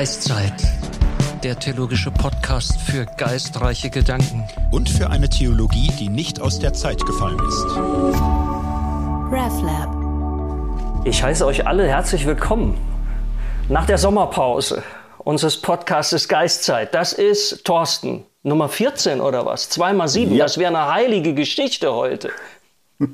[0.00, 0.54] Geistzeit,
[1.44, 4.48] der theologische Podcast für geistreiche Gedanken.
[4.70, 7.66] Und für eine Theologie, die nicht aus der Zeit gefallen ist.
[9.30, 11.04] RefLab.
[11.04, 12.78] Ich heiße euch alle herzlich willkommen
[13.68, 14.82] nach der Sommerpause
[15.18, 16.94] unseres Podcastes Geistzeit.
[16.94, 19.68] Das ist Thorsten, Nummer 14 oder was?
[19.68, 20.34] Zweimal sieben.
[20.34, 20.46] Ja.
[20.46, 22.30] Das wäre eine heilige Geschichte heute.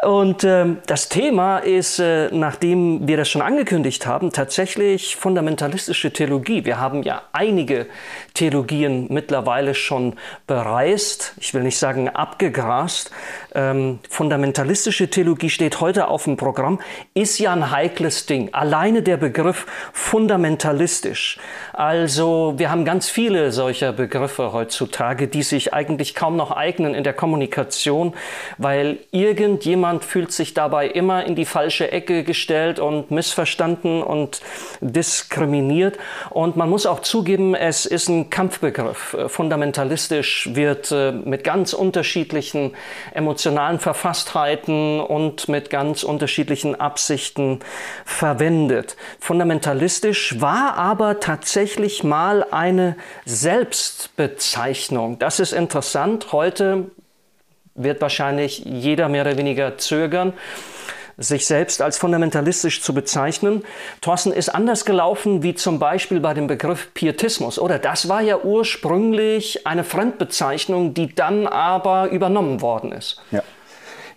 [0.00, 6.64] Und ähm, das Thema ist, äh, nachdem wir das schon angekündigt haben, tatsächlich fundamentalistische Theologie.
[6.64, 7.86] Wir haben ja einige
[8.32, 10.14] Theologien mittlerweile schon
[10.46, 13.10] bereist, ich will nicht sagen abgegrast.
[13.54, 16.80] Ähm, fundamentalistische Theologie steht heute auf dem Programm,
[17.14, 18.48] ist ja ein heikles Ding.
[18.52, 21.38] Alleine der Begriff fundamentalistisch.
[21.72, 27.04] Also wir haben ganz viele solcher Begriffe heutzutage, die sich eigentlich kaum noch eignen in
[27.04, 28.14] der Kommunikation,
[28.58, 34.40] weil irgendjemand fühlt sich dabei immer in die falsche Ecke gestellt und missverstanden und
[34.80, 35.98] diskriminiert.
[36.30, 39.14] Und man muss auch zugeben, es ist ein Kampfbegriff.
[39.14, 42.74] Äh, Fundamentalistisch wird äh, mit ganz unterschiedlichen
[43.42, 47.58] emotionalen Verfasstheiten und mit ganz unterschiedlichen Absichten
[48.04, 48.96] verwendet.
[49.18, 55.18] Fundamentalistisch war aber tatsächlich mal eine Selbstbezeichnung.
[55.18, 56.30] Das ist interessant.
[56.30, 56.92] Heute
[57.74, 60.34] wird wahrscheinlich jeder mehr oder weniger zögern,
[61.16, 63.64] sich selbst als fundamentalistisch zu bezeichnen.
[64.00, 67.78] Thorsten ist anders gelaufen wie zum Beispiel bei dem Begriff Pietismus, oder?
[67.78, 73.20] Das war ja ursprünglich eine Fremdbezeichnung, die dann aber übernommen worden ist.
[73.30, 73.42] Ja.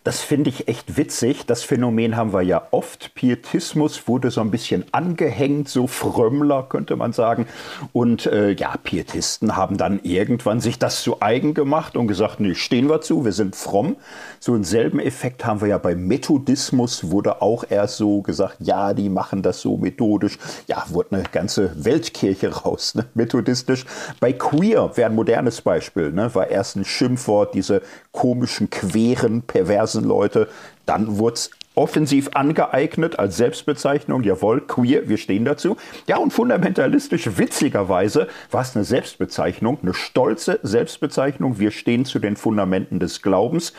[0.06, 1.48] Das finde ich echt witzig.
[1.48, 3.16] Das Phänomen haben wir ja oft.
[3.16, 7.48] Pietismus wurde so ein bisschen angehängt, so Frömmler könnte man sagen.
[7.92, 12.54] Und äh, ja, Pietisten haben dann irgendwann sich das zu eigen gemacht und gesagt, nee,
[12.54, 13.96] stehen wir zu, wir sind fromm.
[14.40, 18.94] So einen selben Effekt haben wir ja bei Methodismus, wurde auch erst so gesagt, ja,
[18.94, 20.38] die machen das so methodisch.
[20.68, 23.08] Ja, wurde eine ganze Weltkirche raus, ne?
[23.16, 23.86] methodistisch.
[24.20, 26.36] Bei Queer wäre ein modernes Beispiel, ne?
[26.36, 27.82] war erst ein Schimpfwort, diese
[28.12, 30.50] komischen, queren, perversen Leute.
[30.86, 34.24] Dann wurde es offensiv angeeignet als Selbstbezeichnung.
[34.24, 35.78] Jawohl, queer, wir stehen dazu.
[36.08, 41.60] Ja, und fundamentalistisch, witzigerweise, war es eine Selbstbezeichnung, eine stolze Selbstbezeichnung.
[41.60, 43.74] Wir stehen zu den Fundamenten des Glaubens.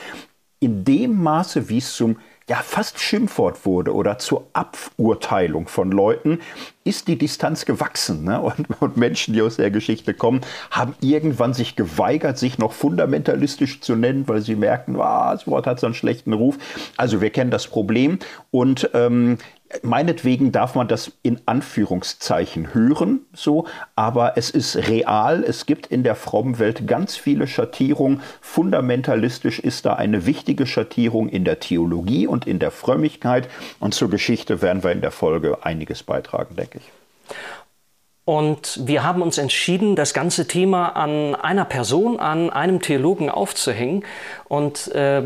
[0.60, 2.16] In dem Maße, wie es zum
[2.49, 6.39] ja, fast Schimpfwort wurde oder zur Aburteilung von Leuten,
[6.84, 8.25] ist die Distanz gewachsen.
[8.25, 8.41] Ne?
[8.41, 13.81] Und, und, Menschen, die aus der Geschichte kommen, haben irgendwann sich geweigert, sich noch fundamentalistisch
[13.81, 16.57] zu nennen, weil sie merken, ah, das Wort hat so einen schlechten Ruf.
[16.97, 18.21] Also wir kennen das Problem.
[18.53, 19.39] Und ähm,
[19.83, 25.45] Meinetwegen darf man das in Anführungszeichen hören, so, aber es ist real.
[25.45, 28.21] Es gibt in der frommen Welt ganz viele Schattierungen.
[28.41, 33.49] Fundamentalistisch ist da eine wichtige Schattierung in der Theologie und in der Frömmigkeit.
[33.81, 37.37] Und zur Geschichte werden wir in der Folge einiges beitragen, denke ich.
[38.25, 44.05] Und wir haben uns entschieden, das ganze Thema an einer Person, an einem Theologen aufzuhängen.
[44.49, 45.23] Und äh,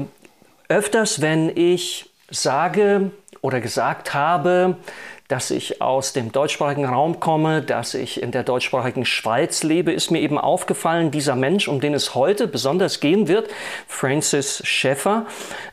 [0.69, 3.11] öfters, wenn ich sage
[3.41, 4.77] oder gesagt habe,
[5.31, 10.11] dass ich aus dem deutschsprachigen Raum komme, dass ich in der deutschsprachigen Schweiz lebe, ist
[10.11, 13.49] mir eben aufgefallen, dieser Mensch, um den es heute besonders gehen wird,
[13.87, 15.27] Francis Schäffer,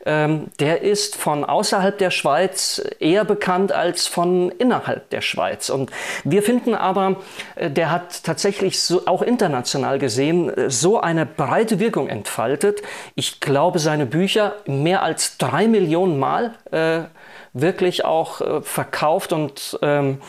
[0.05, 5.69] ähm, der ist von außerhalb der Schweiz eher bekannt als von innerhalb der Schweiz.
[5.69, 5.89] Und
[6.23, 7.17] wir finden aber,
[7.55, 12.83] äh, der hat tatsächlich so, auch international gesehen äh, so eine breite Wirkung entfaltet.
[13.15, 17.05] Ich glaube, seine Bücher mehr als drei Millionen Mal äh,
[17.61, 20.19] wirklich auch äh, verkauft und ähm,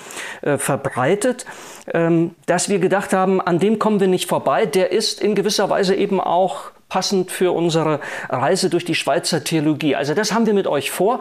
[0.43, 1.47] äh, verbreitet,
[1.93, 4.66] ähm, dass wir gedacht haben, an dem kommen wir nicht vorbei.
[4.66, 9.94] Der ist in gewisser Weise eben auch passend für unsere Reise durch die Schweizer Theologie.
[9.94, 11.21] Also das haben wir mit euch vor.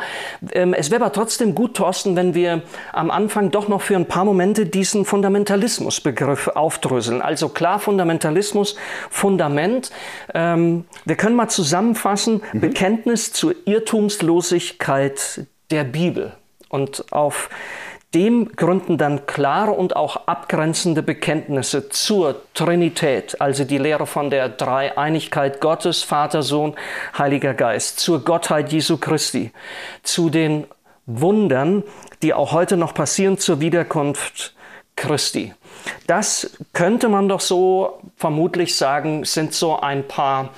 [0.51, 2.61] Ähm, es wäre aber trotzdem gut, Thorsten, wenn wir
[2.93, 7.21] am Anfang doch noch für ein paar Momente diesen Fundamentalismusbegriff aufdröseln.
[7.21, 8.75] Also klar, Fundamentalismus,
[9.09, 9.91] Fundament.
[10.33, 12.59] Ähm, wir können mal zusammenfassen, mhm.
[12.61, 16.33] Bekenntnis zur Irrtumslosigkeit der Bibel.
[16.69, 17.49] Und auf
[18.13, 24.49] dem gründen dann klare und auch abgrenzende Bekenntnisse zur Trinität, also die Lehre von der
[24.49, 26.75] Dreieinigkeit Gottes, Vater, Sohn,
[27.17, 29.51] Heiliger Geist, zur Gottheit Jesu Christi,
[30.03, 30.67] zu den
[31.05, 31.83] Wundern,
[32.21, 34.55] die auch heute noch passieren zur Wiederkunft
[34.95, 35.53] Christi.
[36.07, 40.49] Das könnte man doch so vermutlich sagen, sind so ein paar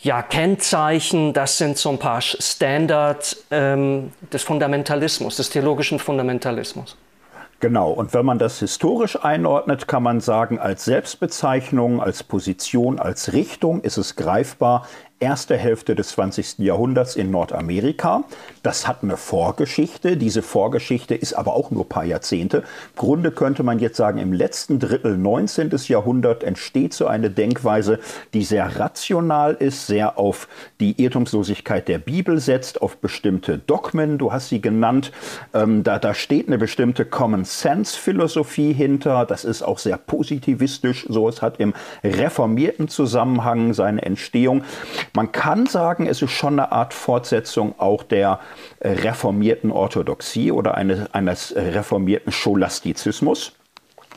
[0.00, 6.96] ja, Kennzeichen, das sind so ein paar Standards ähm, des Fundamentalismus, des theologischen Fundamentalismus.
[7.60, 13.32] Genau, und wenn man das historisch einordnet, kann man sagen, als Selbstbezeichnung, als Position, als
[13.32, 14.86] Richtung ist es greifbar
[15.20, 16.58] erste Hälfte des 20.
[16.58, 18.24] Jahrhunderts in Nordamerika.
[18.62, 20.16] Das hat eine Vorgeschichte.
[20.16, 22.58] Diese Vorgeschichte ist aber auch nur ein paar Jahrzehnte.
[22.58, 22.64] Im
[22.96, 25.70] Grunde könnte man jetzt sagen, im letzten Drittel 19.
[25.88, 27.98] Jahrhundert entsteht so eine Denkweise,
[28.32, 30.48] die sehr rational ist, sehr auf
[30.80, 34.18] die Irrtumslosigkeit der Bibel setzt, auf bestimmte Dogmen.
[34.18, 35.12] Du hast sie genannt.
[35.52, 39.26] Ähm, da, da steht eine bestimmte Common Sense Philosophie hinter.
[39.26, 41.06] Das ist auch sehr positivistisch.
[41.08, 41.74] So, es hat im
[42.04, 44.62] reformierten Zusammenhang seine Entstehung.
[45.14, 48.40] Man kann sagen, es ist schon eine Art Fortsetzung auch der
[48.80, 53.52] äh, reformierten Orthodoxie oder eines, eines reformierten Scholastizismus.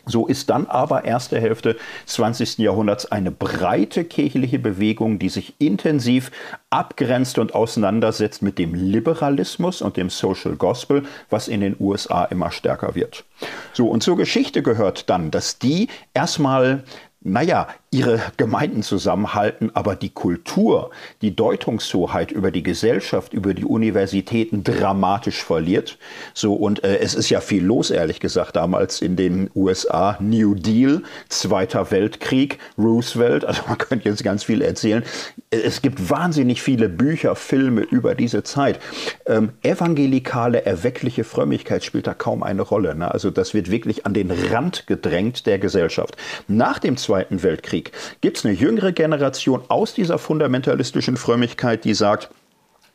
[0.05, 1.77] So ist dann aber erste Hälfte
[2.07, 2.57] 20.
[2.57, 6.31] Jahrhunderts eine breite kirchliche Bewegung, die sich intensiv
[6.71, 12.51] abgrenzt und auseinandersetzt mit dem Liberalismus und dem Social Gospel, was in den USA immer
[12.51, 13.25] stärker wird.
[13.73, 16.83] So, und zur Geschichte gehört dann, dass die erstmal
[17.23, 20.91] naja, ihre Gemeinden zusammenhalten, aber die Kultur,
[21.21, 25.97] die Deutungshoheit über die Gesellschaft, über die Universitäten dramatisch verliert.
[26.33, 30.17] So, und äh, es ist ja viel los, ehrlich gesagt, damals in den USA.
[30.21, 35.03] New Deal, Zweiter Weltkrieg, Roosevelt, also man könnte jetzt ganz viel erzählen.
[35.49, 38.79] Es gibt wahnsinnig viele Bücher, Filme über diese Zeit.
[39.25, 42.95] Ähm, evangelikale, erweckliche Frömmigkeit spielt da kaum eine Rolle.
[42.95, 43.11] Ne?
[43.11, 46.15] Also das wird wirklich an den Rand gedrängt der Gesellschaft.
[46.47, 47.80] Nach dem Zweiten Weltkrieg
[48.21, 52.29] gibt es eine jüngere Generation aus dieser fundamentalistischen Frömmigkeit, die sagt,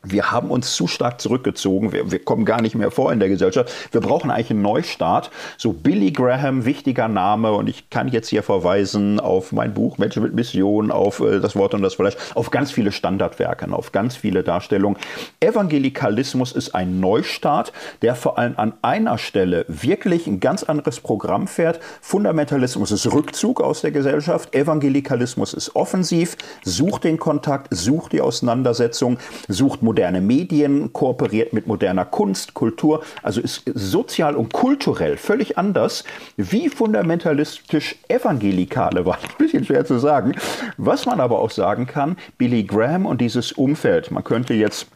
[0.03, 1.91] wir haben uns zu stark zurückgezogen.
[1.91, 3.71] Wir, wir, kommen gar nicht mehr vor in der Gesellschaft.
[3.91, 5.31] Wir brauchen eigentlich einen Neustart.
[5.57, 7.51] So Billy Graham, wichtiger Name.
[7.53, 11.55] Und ich kann jetzt hier verweisen auf mein Buch Menschen mit Mission, auf äh, das
[11.55, 14.97] Wort und das Fleisch, auf ganz viele Standardwerke, auf ganz viele Darstellungen.
[15.39, 21.47] Evangelikalismus ist ein Neustart, der vor allem an einer Stelle wirklich ein ganz anderes Programm
[21.47, 21.79] fährt.
[22.01, 24.53] Fundamentalismus ist Rückzug aus der Gesellschaft.
[24.53, 29.17] Evangelikalismus ist offensiv, sucht den Kontakt, sucht die Auseinandersetzung,
[29.47, 36.03] sucht moderne Medien, kooperiert mit moderner Kunst, Kultur, also ist sozial und kulturell völlig anders,
[36.35, 39.15] wie fundamentalistisch Evangelikale war.
[39.15, 40.35] Ein bisschen schwer zu sagen.
[40.75, 44.87] Was man aber auch sagen kann, Billy Graham und dieses Umfeld, man könnte jetzt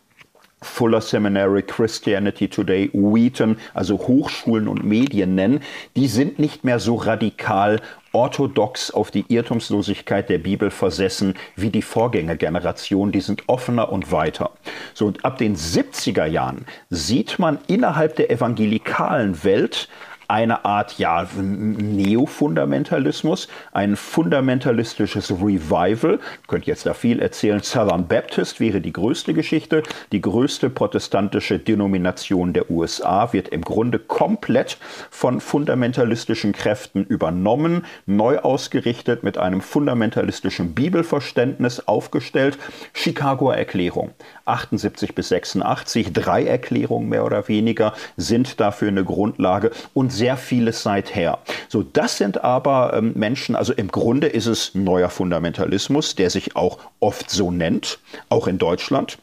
[0.62, 5.62] Fuller Seminary, Christianity Today, Wheaton, also Hochschulen und Medien nennen,
[5.96, 7.80] die sind nicht mehr so radikal
[8.14, 14.52] orthodox auf die Irrtumslosigkeit der Bibel versessen wie die Vorgängergeneration, die sind offener und weiter.
[14.94, 19.88] So, und ab den 70er Jahren sieht man innerhalb der evangelikalen Welt
[20.32, 26.20] eine Art ja, Neofundamentalismus, ein fundamentalistisches Revival.
[26.42, 27.62] Ich könnte jetzt da viel erzählen.
[27.62, 29.84] Southern Baptist wäre die größte Geschichte.
[30.14, 34.78] Die größte protestantische Denomination der USA wird im Grunde komplett
[35.10, 42.58] von fundamentalistischen Kräften übernommen, neu ausgerichtet, mit einem fundamentalistischen Bibelverständnis aufgestellt.
[42.94, 44.12] Chicagoer Erklärung
[44.46, 50.84] 78 bis 86, drei Erklärungen mehr oder weniger sind dafür eine Grundlage und sehr vieles
[50.84, 51.40] seither.
[51.68, 56.56] So, das sind aber ähm, Menschen, also im Grunde ist es neuer Fundamentalismus, der sich
[56.56, 57.98] auch oft so nennt,
[58.30, 59.18] auch in Deutschland.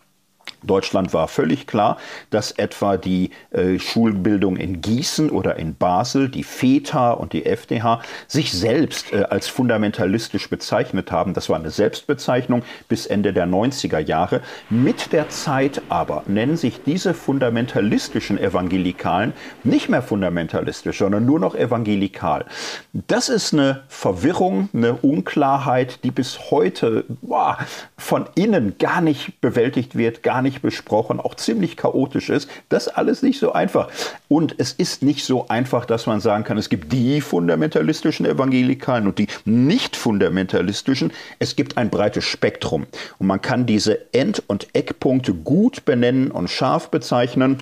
[0.63, 1.99] Deutschland war völlig klar,
[2.31, 8.03] dass etwa die äh, Schulbildung in Gießen oder in Basel, die FETA und die FDH,
[8.27, 11.35] sich selbst äh, als fundamentalistisch bezeichnet haben.
[11.35, 14.41] Das war eine Selbstbezeichnung bis Ende der 90er Jahre.
[14.71, 19.33] Mit der Zeit aber nennen sich diese fundamentalistischen Evangelikalen
[19.65, 22.47] nicht mehr fundamentalistisch, sondern nur noch evangelikal.
[22.93, 27.59] Das ist eine Verwirrung, eine Unklarheit, die bis heute boah,
[27.97, 32.49] von innen gar nicht bewältigt wird, gar nicht nicht besprochen, auch ziemlich chaotisch ist.
[32.71, 33.91] Das alles nicht so einfach.
[34.29, 39.07] Und es ist nicht so einfach, dass man sagen kann, es gibt die fundamentalistischen Evangelikalen
[39.07, 41.13] und die nicht fundamentalistischen.
[41.39, 42.87] Es gibt ein breites Spektrum.
[43.19, 47.59] Und man kann diese End- und Eckpunkte gut benennen und scharf bezeichnen.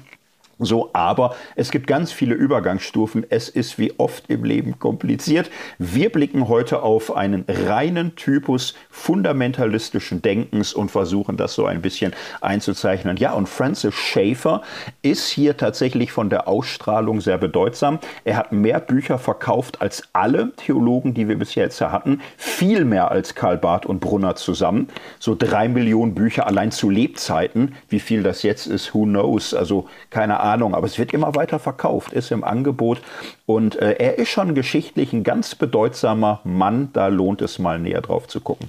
[0.59, 3.27] So, aber es gibt ganz viele Übergangsstufen.
[3.29, 5.51] Es ist wie oft im Leben kompliziert.
[5.79, 12.15] Wir blicken heute auf einen reinen Typus fundamentalistischen Denkens und versuchen das so ein bisschen
[12.41, 13.19] einzuzeichnen.
[13.19, 14.63] Ja, und Francis Schaeffer
[15.03, 17.99] ist hier tatsächlich von der Ausstrahlung sehr bedeutsam.
[18.25, 22.23] Er hat mehr Bücher verkauft als alle Theologen, die wir bisher jetzt hatten.
[22.39, 24.89] Viel mehr als Karl Barth und Brunner zusammen.
[25.19, 27.75] So drei Millionen Bücher allein zu Lebzeiten.
[27.91, 29.53] Wie viel das jetzt ist, who knows?
[29.53, 30.46] Also keine Ahnung.
[30.47, 33.01] Ahnung, aber es wird immer weiter verkauft, ist im Angebot
[33.47, 38.01] und äh, er ist schon geschichtlich ein ganz bedeutsamer Mann, da lohnt es mal näher
[38.01, 38.69] drauf zu gucken.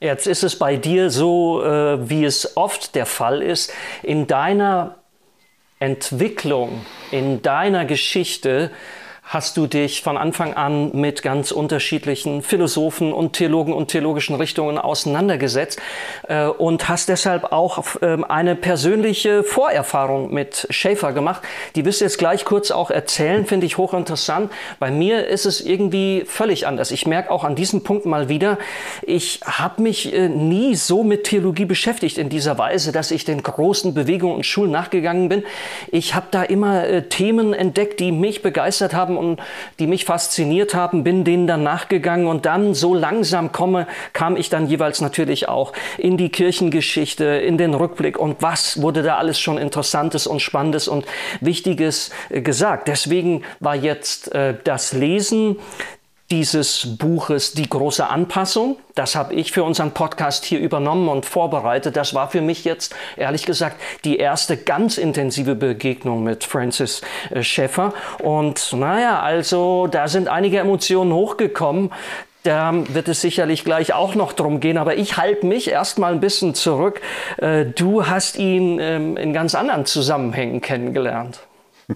[0.00, 4.96] Jetzt ist es bei dir so, äh, wie es oft der Fall ist, in deiner
[5.78, 8.70] Entwicklung, in deiner Geschichte
[9.24, 14.78] hast du dich von Anfang an mit ganz unterschiedlichen Philosophen und Theologen und theologischen Richtungen
[14.78, 15.80] auseinandergesetzt
[16.28, 21.42] äh, und hast deshalb auch äh, eine persönliche Vorerfahrung mit Schäfer gemacht.
[21.74, 24.52] Die wirst du jetzt gleich kurz auch erzählen, finde ich hochinteressant.
[24.78, 26.90] Bei mir ist es irgendwie völlig anders.
[26.90, 28.58] Ich merke auch an diesem Punkt mal wieder,
[29.02, 33.42] ich habe mich äh, nie so mit Theologie beschäftigt in dieser Weise, dass ich den
[33.42, 35.44] großen Bewegungen und Schulen nachgegangen bin.
[35.90, 39.40] Ich habe da immer äh, Themen entdeckt, die mich begeistert haben und
[39.78, 44.50] die mich fasziniert haben, bin denen dann nachgegangen und dann so langsam komme, kam ich
[44.50, 49.38] dann jeweils natürlich auch in die Kirchengeschichte, in den Rückblick und was wurde da alles
[49.38, 51.04] schon Interessantes und Spannendes und
[51.40, 52.88] Wichtiges äh, gesagt.
[52.88, 55.56] Deswegen war jetzt äh, das Lesen
[56.34, 58.76] dieses Buches Die große Anpassung.
[58.96, 61.96] Das habe ich für unseren Podcast hier übernommen und vorbereitet.
[61.96, 67.44] Das war für mich jetzt, ehrlich gesagt, die erste ganz intensive Begegnung mit Francis äh,
[67.44, 67.94] Schäffer.
[68.20, 71.92] Und naja, also da sind einige Emotionen hochgekommen.
[72.42, 76.20] Da wird es sicherlich gleich auch noch drum gehen, aber ich halte mich erstmal ein
[76.20, 77.00] bisschen zurück.
[77.36, 81.38] Äh, du hast ihn ähm, in ganz anderen Zusammenhängen kennengelernt.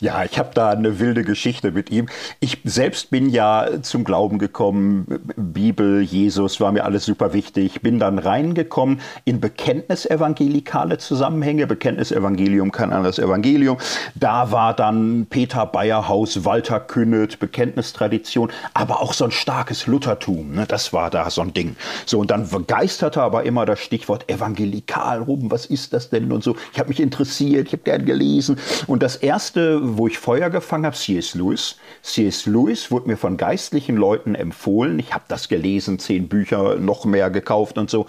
[0.00, 2.06] Ja, ich habe da eine wilde Geschichte mit ihm.
[2.40, 7.80] Ich selbst bin ja zum Glauben gekommen, Bibel, Jesus war mir alles super wichtig.
[7.80, 11.66] Bin dann reingekommen in Bekenntnisevangelikale Zusammenhänge.
[11.66, 13.78] Bekenntnisevangelium, kein anderes Evangelium.
[14.14, 20.52] Da war dann Peter Bayerhaus, Walter Künnet, Bekenntnistradition, aber auch so ein starkes Luthertum.
[20.52, 20.66] Ne?
[20.66, 21.76] Das war da so ein Ding.
[22.04, 25.50] So, und dann begeisterte aber immer das Stichwort evangelikal rum.
[25.50, 26.56] Was ist das denn und so.
[26.72, 30.86] Ich habe mich interessiert, ich habe gern gelesen und das erste, wo ich Feuer gefangen
[30.86, 31.34] habe, C.S.
[31.34, 31.76] Lewis.
[32.02, 32.46] C.S.
[32.46, 34.98] Lewis wurde mir von geistlichen Leuten empfohlen.
[34.98, 38.06] Ich habe das gelesen, zehn Bücher, noch mehr gekauft und so.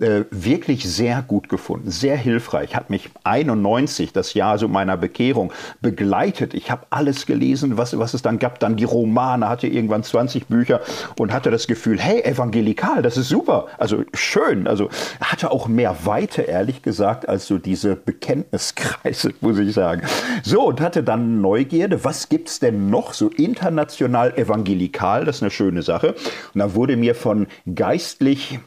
[0.00, 2.74] Äh, wirklich sehr gut gefunden, sehr hilfreich.
[2.74, 5.52] Hat mich 91, das Jahr so meiner Bekehrung,
[5.82, 6.54] begleitet.
[6.54, 8.58] Ich habe alles gelesen, was, was es dann gab.
[8.60, 10.80] Dann die Romane, hatte irgendwann 20 Bücher
[11.18, 13.66] und hatte das Gefühl, hey, evangelikal, das ist super.
[13.76, 14.66] Also schön.
[14.66, 14.88] Also
[15.20, 20.00] hatte auch mehr Weite, ehrlich gesagt, als so diese Bekenntniskreise, muss ich sagen.
[20.42, 25.26] So, und hatte dann Neugierde, was gibt es denn noch so international evangelikal?
[25.26, 26.14] Das ist eine schöne Sache.
[26.54, 28.60] Und da wurde mir von geistlich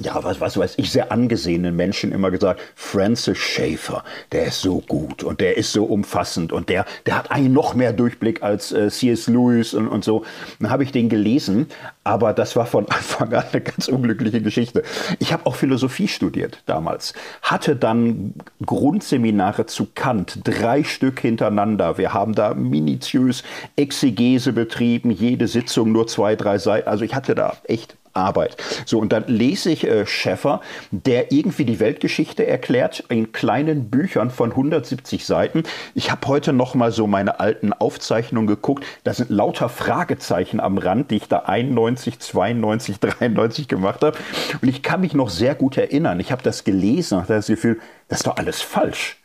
[0.00, 4.80] ja, was, was weiß ich, sehr angesehenen Menschen immer gesagt, Francis Schaeffer, der ist so
[4.80, 8.70] gut und der ist so umfassend und der, der hat eigentlich noch mehr Durchblick als
[8.70, 9.26] äh, C.S.
[9.26, 10.24] Lewis und, und so.
[10.60, 11.66] Dann habe ich den gelesen,
[12.04, 14.84] aber das war von Anfang an eine ganz unglückliche Geschichte.
[15.18, 21.98] Ich habe auch Philosophie studiert damals, hatte dann Grundseminare zu Kant, drei Stück hintereinander.
[21.98, 23.42] Wir haben da minutiös
[23.74, 26.88] Exegese betrieben, jede Sitzung nur zwei, drei Seiten.
[26.88, 28.56] Also ich hatte da echt Arbeit.
[28.84, 30.60] So, und dann lese ich äh, Schäffer,
[30.90, 35.62] der irgendwie die Weltgeschichte erklärt in kleinen Büchern von 170 Seiten.
[35.94, 38.84] Ich habe heute noch mal so meine alten Aufzeichnungen geguckt.
[39.04, 44.18] Da sind lauter Fragezeichen am Rand, die ich da 91, 92, 93 gemacht habe.
[44.60, 46.20] Und ich kann mich noch sehr gut erinnern.
[46.20, 49.16] Ich habe das gelesen, hatte das Gefühl, das ist doch alles falsch.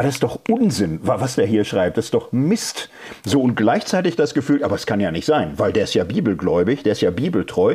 [0.00, 1.96] Aber das ist doch Unsinn, was der hier schreibt.
[1.96, 2.88] Das ist doch Mist.
[3.24, 6.04] So und gleichzeitig das Gefühl, aber es kann ja nicht sein, weil der ist ja
[6.04, 7.74] bibelgläubig, der ist ja bibeltreu.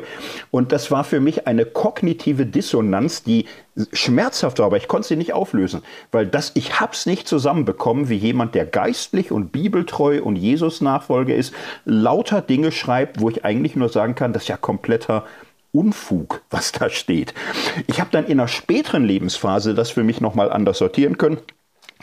[0.50, 3.46] Und das war für mich eine kognitive Dissonanz, die
[3.92, 5.82] schmerzhaft war, aber ich konnte sie nicht auflösen,
[6.14, 11.36] weil das, ich hab's nicht zusammenbekommen, wie jemand, der geistlich und bibeltreu und Jesus Nachfolger
[11.36, 11.54] ist,
[11.84, 15.26] lauter Dinge schreibt, wo ich eigentlich nur sagen kann, das ist ja kompletter
[15.74, 17.34] Unfug, was da steht.
[17.88, 21.40] Ich habe dann in einer späteren Lebensphase das für mich nochmal anders sortieren können.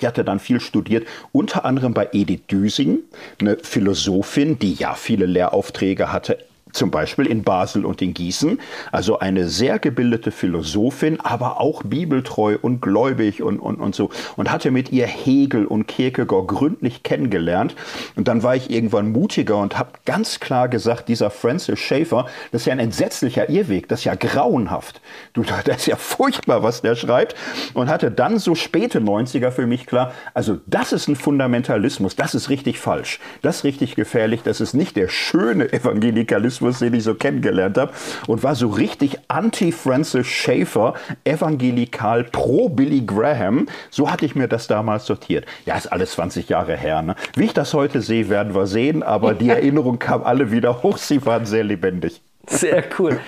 [0.01, 3.01] Ich hatte dann viel studiert, unter anderem bei Edith Düsing,
[3.39, 6.39] eine Philosophin, die ja viele Lehraufträge hatte,
[6.73, 8.61] zum Beispiel in Basel und in Gießen.
[8.93, 14.11] Also eine sehr gebildete Philosophin, aber auch bibeltreu und gläubig und, und, und so.
[14.37, 17.75] Und hatte mit ihr Hegel und Kierkegaard gründlich kennengelernt.
[18.17, 22.63] Und dann war ich irgendwann mutiger und habe ganz klar gesagt, dieser Francis Schaeffer, das
[22.63, 25.01] ist ja ein entsetzlicher Irrweg, das ist ja grauenhaft.
[25.33, 27.35] Du, das ist ja furchtbar, was der schreibt.
[27.75, 32.35] Und hatte dann so späte 90er für mich klar, also das ist ein Fundamentalismus, das
[32.35, 36.95] ist richtig falsch, das ist richtig gefährlich, das ist nicht der schöne Evangelikalismus, Journalismus, den
[36.95, 37.93] ich so kennengelernt habe
[38.27, 43.67] und war so richtig anti-Francis Schaeffer, evangelikal pro Billy Graham.
[43.91, 45.47] So hatte ich mir das damals sortiert.
[45.67, 47.03] Ja, ist alles 20 Jahre her.
[47.03, 47.15] Ne?
[47.35, 50.99] Wie ich das heute sehe, werden wir sehen, aber die Erinnerung kam alle wieder hoch.
[50.99, 52.21] Sie waren sehr lebendig.
[52.47, 53.21] Sehr cool.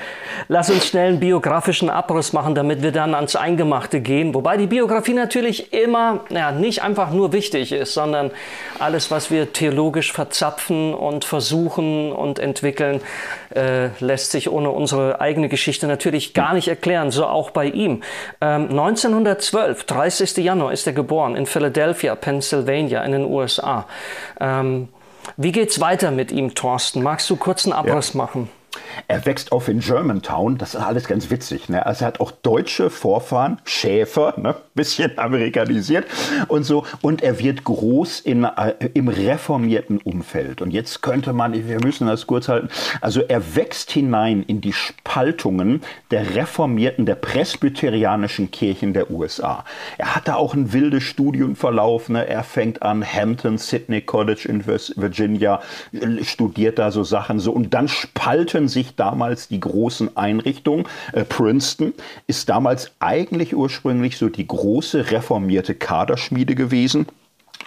[0.49, 4.35] Lass uns schnell einen biografischen Abriss machen, damit wir dann ans Eingemachte gehen.
[4.35, 8.31] Wobei die Biografie natürlich immer ja, nicht einfach nur wichtig ist, sondern
[8.79, 13.01] alles, was wir theologisch verzapfen und versuchen und entwickeln,
[13.55, 17.11] äh, lässt sich ohne unsere eigene Geschichte natürlich gar nicht erklären.
[17.11, 18.03] So auch bei ihm.
[18.41, 20.39] Ähm, 1912, 30.
[20.39, 23.87] Januar ist er geboren in Philadelphia, Pennsylvania in den USA.
[24.41, 24.89] Ähm,
[25.37, 27.03] Wie geht's weiter mit ihm, Thorsten?
[27.03, 28.19] Magst du kurz einen Abriss ja.
[28.19, 28.49] machen?
[29.09, 31.69] Er wächst auf in Germantown, das ist alles ganz witzig.
[31.69, 31.85] Ne?
[31.85, 34.55] Also er hat auch deutsche Vorfahren, Schäfer, ne?
[34.75, 36.07] bisschen amerikanisiert
[36.49, 36.85] und so.
[37.01, 40.63] Und er wird groß in, äh, im reformierten Umfeld.
[40.63, 42.69] Und jetzt könnte man, wir müssen das kurz halten,
[43.01, 49.65] also er wächst hinein in die Spaltungen der reformierten, der presbyterianischen Kirchen der USA.
[49.99, 52.09] Er hatte auch ein wildes Studienverlauf.
[52.09, 52.27] Ne?
[52.27, 55.61] Er fängt an Hampton, Sydney College in Virginia,
[56.23, 57.53] studiert da so Sachen so.
[57.53, 60.87] Und dann spalten sich damals die großen Einrichtungen.
[61.13, 61.95] Äh, Princeton
[62.27, 67.07] ist damals eigentlich ursprünglich so die große reformierte Kaderschmiede gewesen.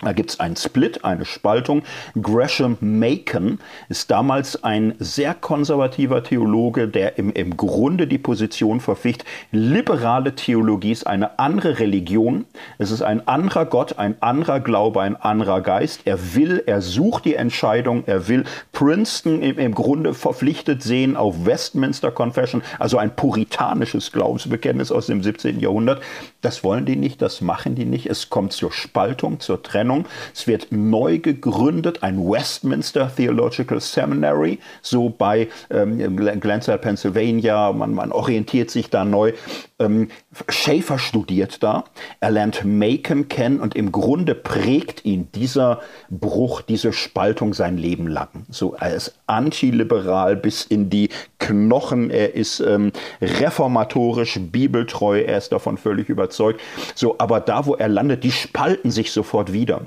[0.05, 1.81] Da gibt es einen Split, eine Spaltung.
[2.21, 3.57] Gresham Macon
[3.89, 10.91] ist damals ein sehr konservativer Theologe, der im, im Grunde die Position verficht, liberale Theologie
[10.91, 12.45] ist eine andere Religion,
[12.77, 16.01] es ist ein anderer Gott, ein anderer Glaube, ein anderer Geist.
[16.05, 18.43] Er will, er sucht die Entscheidung, er will
[18.73, 25.23] Princeton im, im Grunde verpflichtet sehen auf Westminster Confession, also ein puritanisches Glaubensbekenntnis aus dem
[25.23, 25.59] 17.
[25.59, 26.03] Jahrhundert.
[26.41, 28.05] Das wollen die nicht, das machen die nicht.
[28.05, 29.94] Es kommt zur Spaltung, zur Trennung.
[29.95, 30.05] Trennung.
[30.33, 37.71] Es wird neu gegründet, ein Westminster Theological Seminary, so bei ähm, Glenside, Pennsylvania.
[37.71, 39.33] Man, man orientiert sich da neu.
[39.79, 40.09] Ähm,
[40.49, 41.85] Schaefer studiert da.
[42.19, 48.07] Er lernt Macon kennen und im Grunde prägt ihn dieser Bruch, diese Spaltung sein Leben
[48.07, 48.45] lang.
[48.49, 51.09] So, ist antiliberal bis in die
[51.39, 52.09] Knochen.
[52.09, 55.21] Er ist ähm, reformatorisch, bibeltreu.
[55.21, 56.61] Er ist davon völlig überzeugt.
[56.95, 59.84] So, aber da, wo er landet, die spalten sich sofort wieder.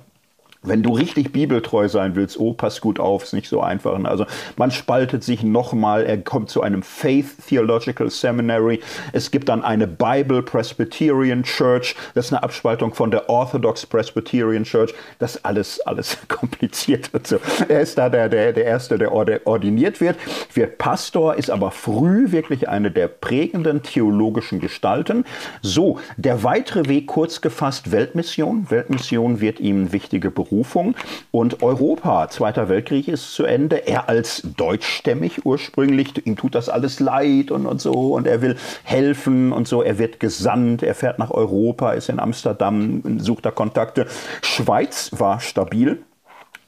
[0.62, 4.02] Wenn du richtig bibeltreu sein willst, oh, pass gut auf, ist nicht so einfach.
[4.04, 8.80] Also man spaltet sich nochmal, er kommt zu einem Faith Theological Seminary.
[9.12, 14.64] Es gibt dann eine Bible Presbyterian Church, das ist eine Abspaltung von der Orthodox Presbyterian
[14.64, 14.92] Church.
[15.20, 17.10] Das alles, alles kompliziert.
[17.12, 17.38] Also
[17.68, 20.16] er ist da der, der, der Erste, der ordiniert wird,
[20.54, 25.24] wird Pastor, ist aber früh wirklich eine der prägenden theologischen Gestalten.
[25.62, 28.68] So, der weitere Weg, kurz gefasst, Weltmission.
[28.70, 30.94] Weltmission wird ihm wichtige Berufung Berufung.
[31.30, 33.86] Und Europa, Zweiter Weltkrieg ist zu Ende.
[33.86, 38.56] Er als deutschstämmig ursprünglich, ihm tut das alles leid und, und so und er will
[38.84, 39.82] helfen und so.
[39.82, 44.06] Er wird gesandt, er fährt nach Europa, ist in Amsterdam, sucht da Kontakte.
[44.42, 46.02] Schweiz war stabil.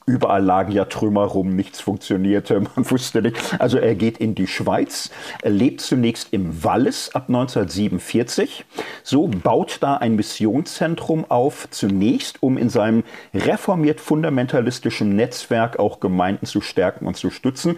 [0.05, 3.37] Überall lagen ja Trümmer rum, nichts funktionierte, man wusste nicht.
[3.59, 5.11] Also er geht in die Schweiz,
[5.41, 8.65] er lebt zunächst im Wallis ab 1947.
[9.03, 16.45] So baut da ein Missionszentrum auf, zunächst um in seinem reformiert fundamentalistischen Netzwerk auch Gemeinden
[16.45, 17.77] zu stärken und zu stützen.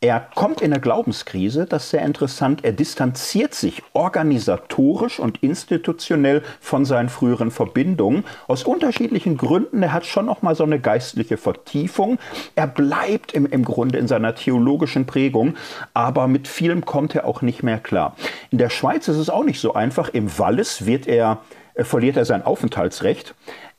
[0.00, 2.64] Er kommt in eine Glaubenskrise, das ist sehr interessant.
[2.64, 9.82] Er distanziert sich organisatorisch und institutionell von seinen früheren Verbindungen aus unterschiedlichen Gründen.
[9.82, 12.18] Er hat schon noch mal so eine geistliche Vertiefung.
[12.54, 15.56] Er bleibt im, im Grunde in seiner theologischen Prägung,
[15.94, 18.14] aber mit vielem kommt er auch nicht mehr klar.
[18.52, 20.10] In der Schweiz ist es auch nicht so einfach.
[20.10, 21.40] Im Wallis wird er
[21.78, 23.34] äh, verliert er sein Aufenthaltsrecht.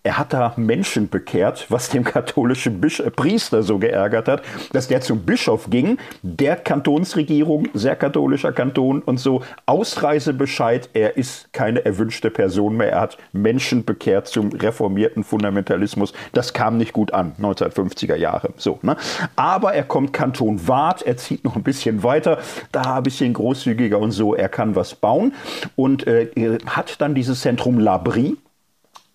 [0.10, 4.42] Er hat da Menschen bekehrt, was dem katholischen Bisch äh, Priester so geärgert hat,
[4.74, 11.54] dass der zum Bischof ging, der Kantonsregierung, sehr katholischer Kanton und so, Ausreisebescheid, er ist
[11.54, 16.14] keine erwünschte Person mehr, er hat Menschen bekehrt zum reformierten Fundamentalismus.
[16.34, 18.50] Das kam nicht gut an, 1950er Jahre.
[18.58, 18.98] So, ne?
[19.36, 22.40] Aber er kommt Kanton Waadt, er zieht noch ein bisschen weiter,
[22.72, 25.36] da ein bisschen großzügiger und so, er kann was bauen
[25.76, 28.38] und äh, hat dann dieses Zentrum Labri,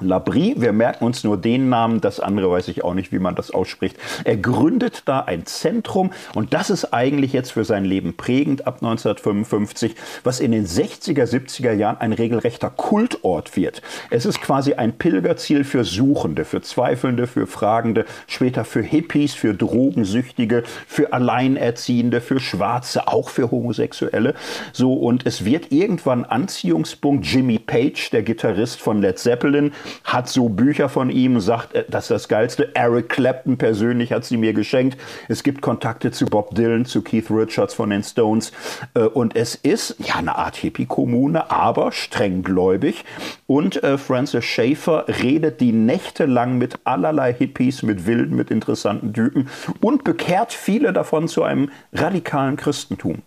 [0.01, 3.37] Labrie, wir merken uns nur den Namen, das andere weiß ich auch nicht, wie man
[3.37, 3.97] das ausspricht.
[4.25, 8.79] Er gründet da ein Zentrum und das ist eigentlich jetzt für sein Leben prägend ab
[8.83, 13.83] 1955, was in den 60er, 70er Jahren ein regelrechter Kultort wird.
[14.11, 19.55] Es ist quasi ein Pilgerziel für Suchende, für Zweifelnde, für Fragende, später für Hippies, für
[19.55, 24.35] Drogensüchtige, für Alleinerziehende, für Schwarze, auch für Homosexuelle.
[24.73, 29.73] So und es wird irgendwann Anziehungspunkt Jimmy Page, der Gitarrist von Led Zeppelin,
[30.05, 32.75] hat so Bücher von ihm, sagt, äh, das ist das Geilste.
[32.75, 34.99] Eric Clapton persönlich hat sie mir geschenkt.
[35.29, 38.53] Es gibt Kontakte zu Bob Dylan, zu Keith Richards von den Stones.
[38.95, 43.05] Äh, und es ist ja eine Art Hippie-Kommune, aber streng gläubig.
[43.47, 49.13] Und äh, Francis Schaeffer redet die Nächte lang mit allerlei Hippies, mit wilden, mit interessanten
[49.13, 49.49] Typen
[49.81, 53.23] und bekehrt viele davon zu einem radikalen Christentum.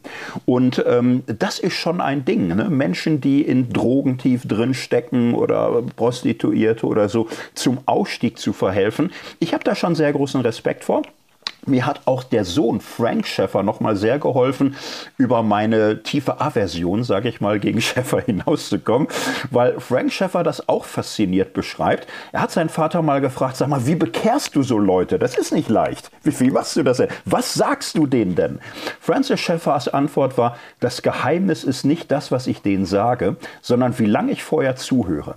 [0.46, 2.48] Und ähm, das ist schon ein Ding.
[2.48, 2.70] Ne?
[2.70, 8.54] Menschen, die in Drogen tief drin stecken oder Prostituierte, Prostituierte oder so zum Ausstieg zu
[8.54, 9.12] verhelfen.
[9.40, 11.04] Ich habe da schon sehr großen Respekt vor.
[11.66, 14.78] Mir hat auch der Sohn Frank Schäffer nochmal sehr geholfen,
[15.18, 19.10] über meine tiefe Aversion, sage ich mal, gegen Schäffer hinauszukommen,
[19.52, 22.08] weil Frank Schäffer das auch fasziniert beschreibt.
[22.32, 25.20] Er hat seinen Vater mal gefragt, sag mal, wie bekehrst du so Leute?
[25.20, 26.10] Das ist nicht leicht.
[26.24, 27.10] Wie, wie machst du das denn?
[27.26, 28.60] Was sagst du denen denn?
[29.02, 34.06] Francis Schäffers Antwort war, das Geheimnis ist nicht das, was ich denen sage, sondern wie
[34.06, 35.36] lange ich vorher zuhöre.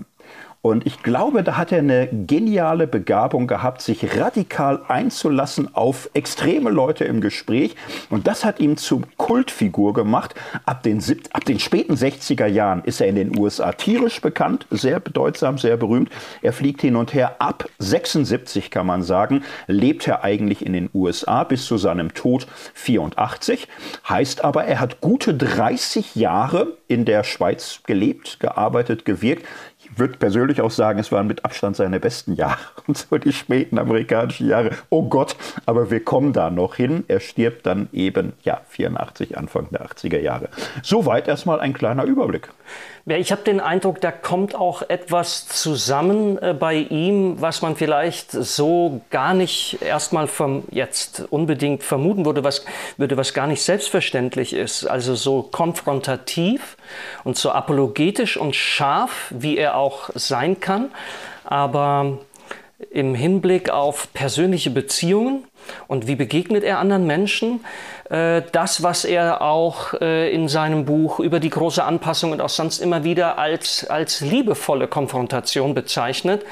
[0.63, 6.69] Und ich glaube, da hat er eine geniale Begabung gehabt, sich radikal einzulassen auf extreme
[6.69, 7.77] Leute im Gespräch.
[8.11, 10.35] Und das hat ihn zum Kultfigur gemacht.
[10.67, 15.01] Ab den, ab den späten 60er Jahren ist er in den USA tierisch bekannt, sehr
[15.01, 16.11] bedeutsam, sehr berühmt.
[16.43, 17.37] Er fliegt hin und her.
[17.39, 22.47] Ab 76 kann man sagen, lebt er eigentlich in den USA bis zu seinem Tod
[22.75, 23.67] 84.
[24.07, 29.47] Heißt aber, er hat gute 30 Jahre in der Schweiz gelebt, gearbeitet, gewirkt
[30.01, 32.59] würde persönlich auch sagen, es waren mit Abstand seine besten Jahre.
[32.87, 34.71] Und so die späten amerikanischen Jahre.
[34.89, 35.37] Oh Gott,
[35.67, 37.05] aber wir kommen da noch hin.
[37.07, 40.49] Er stirbt dann eben, ja, 84, Anfang der 80er Jahre.
[40.83, 42.49] Soweit erstmal ein kleiner Überblick.
[43.19, 48.31] Ich habe den Eindruck, da kommt auch etwas zusammen äh, bei ihm, was man vielleicht
[48.31, 52.65] so gar nicht erstmal vom, jetzt unbedingt vermuten würde was,
[52.97, 54.87] würde, was gar nicht selbstverständlich ist.
[54.87, 56.77] Also so konfrontativ
[57.25, 60.91] und so apologetisch und scharf, wie er auch sein kann,
[61.45, 62.19] aber
[62.91, 65.45] im Hinblick auf persönliche Beziehungen
[65.87, 67.61] und wie begegnet er anderen Menschen,
[68.51, 72.81] das, was er auch äh, in seinem Buch über die große Anpassung und auch sonst
[72.81, 76.45] immer wieder als, als liebevolle Konfrontation bezeichnet,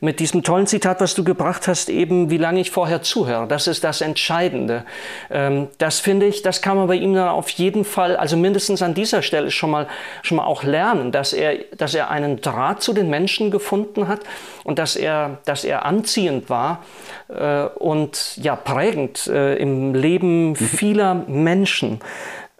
[0.00, 3.46] mit diesem tollen Zitat, was du gebracht hast, eben, wie lange ich vorher zuhöre.
[3.46, 4.84] Das ist das Entscheidende.
[5.30, 8.82] Ähm, das finde ich, das kann man bei ihm dann auf jeden Fall, also mindestens
[8.82, 9.88] an dieser Stelle schon mal,
[10.22, 14.20] schon mal auch lernen, dass er, dass er einen Draht zu den Menschen gefunden hat
[14.64, 16.84] und dass er, dass er anziehend war
[17.28, 20.56] äh, und ja, prägend äh, im Leben mhm.
[20.56, 22.00] vieler Menschen.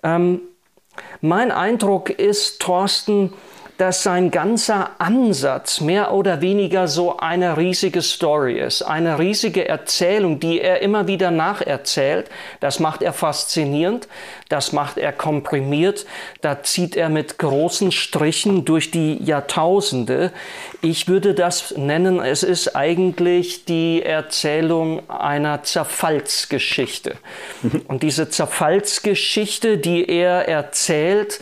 [0.03, 0.41] Ähm,
[1.21, 3.33] mein Eindruck ist, Thorsten,
[3.79, 10.41] dass sein ganzer Ansatz mehr oder weniger so eine riesige Story ist, eine riesige Erzählung,
[10.41, 12.29] die er immer wieder nacherzählt.
[12.59, 14.09] Das macht er faszinierend,
[14.49, 16.07] das macht er komprimiert,
[16.41, 20.33] da zieht er mit großen Strichen durch die Jahrtausende.
[20.83, 27.15] Ich würde das nennen, es ist eigentlich die Erzählung einer Zerfallsgeschichte.
[27.87, 31.41] Und diese Zerfallsgeschichte, die er erzählt,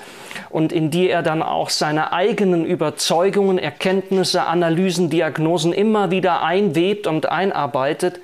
[0.50, 7.06] und in die er dann auch seine eigenen Überzeugungen, Erkenntnisse, Analysen, Diagnosen immer wieder einwebt
[7.06, 8.20] und einarbeitet,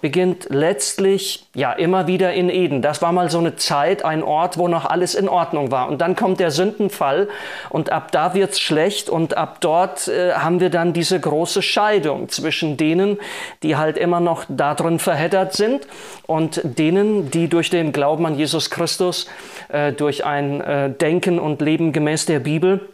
[0.00, 2.82] beginnt letztlich ja immer wieder in Eden.
[2.82, 5.88] Das war mal so eine Zeit, ein Ort, wo noch alles in Ordnung war.
[5.88, 7.28] Und dann kommt der Sündenfall
[7.70, 12.28] und ab da wird's schlecht und ab dort äh, haben wir dann diese große Scheidung
[12.28, 13.18] zwischen denen,
[13.62, 15.86] die halt immer noch darin verheddert sind
[16.26, 19.26] und denen, die durch den Glauben an Jesus Christus,
[19.68, 22.88] äh, durch ein äh, Denken und Leben gemäß der Bibel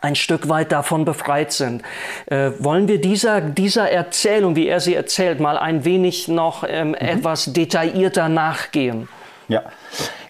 [0.00, 1.82] ein Stück weit davon befreit sind.
[2.26, 6.90] Äh, wollen wir dieser, dieser Erzählung, wie er sie erzählt, mal ein wenig noch ähm,
[6.90, 6.94] mhm.
[6.94, 9.08] etwas detaillierter nachgehen?
[9.48, 9.62] Ja,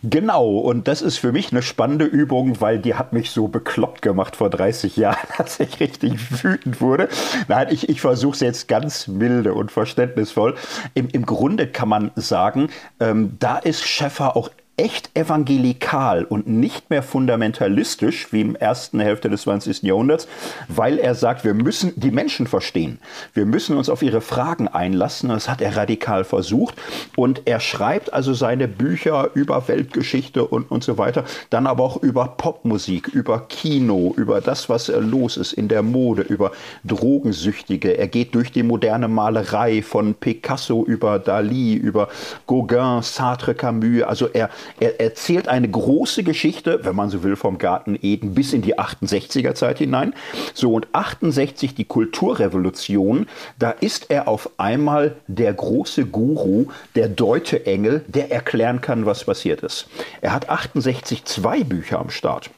[0.02, 0.58] genau.
[0.58, 4.36] Und das ist für mich eine spannende Übung, weil die hat mich so bekloppt gemacht
[4.36, 7.08] vor 30 Jahren, dass ich richtig wütend wurde.
[7.48, 10.54] Nein, ich, ich versuche es jetzt ganz milde und verständnisvoll.
[10.94, 16.88] Im, Im Grunde kann man sagen, ähm, da ist Schäffer auch echt evangelikal und nicht
[16.88, 19.82] mehr fundamentalistisch wie im ersten Hälfte des 20.
[19.82, 20.28] Jahrhunderts,
[20.68, 23.00] weil er sagt, wir müssen die Menschen verstehen.
[23.34, 25.30] Wir müssen uns auf ihre Fragen einlassen.
[25.30, 26.76] Das hat er radikal versucht.
[27.16, 31.96] Und er schreibt also seine Bücher über Weltgeschichte und, und so weiter, dann aber auch
[31.96, 36.52] über Popmusik, über Kino, über das, was los ist in der Mode, über
[36.84, 37.98] Drogensüchtige.
[37.98, 42.08] Er geht durch die moderne Malerei von Picasso über Dali, über
[42.46, 44.02] Gauguin, Sartre, Camus.
[44.02, 44.50] Also er,
[44.80, 48.78] er erzählt eine große Geschichte, wenn man so will, vom Garten Eden bis in die
[48.78, 50.14] 68er Zeit hinein.
[50.54, 53.26] So und 68 die Kulturrevolution,
[53.58, 59.62] da ist er auf einmal der große Guru, der Deuteengel, der erklären kann, was passiert
[59.62, 59.88] ist.
[60.20, 62.50] Er hat 68 zwei Bücher am Start.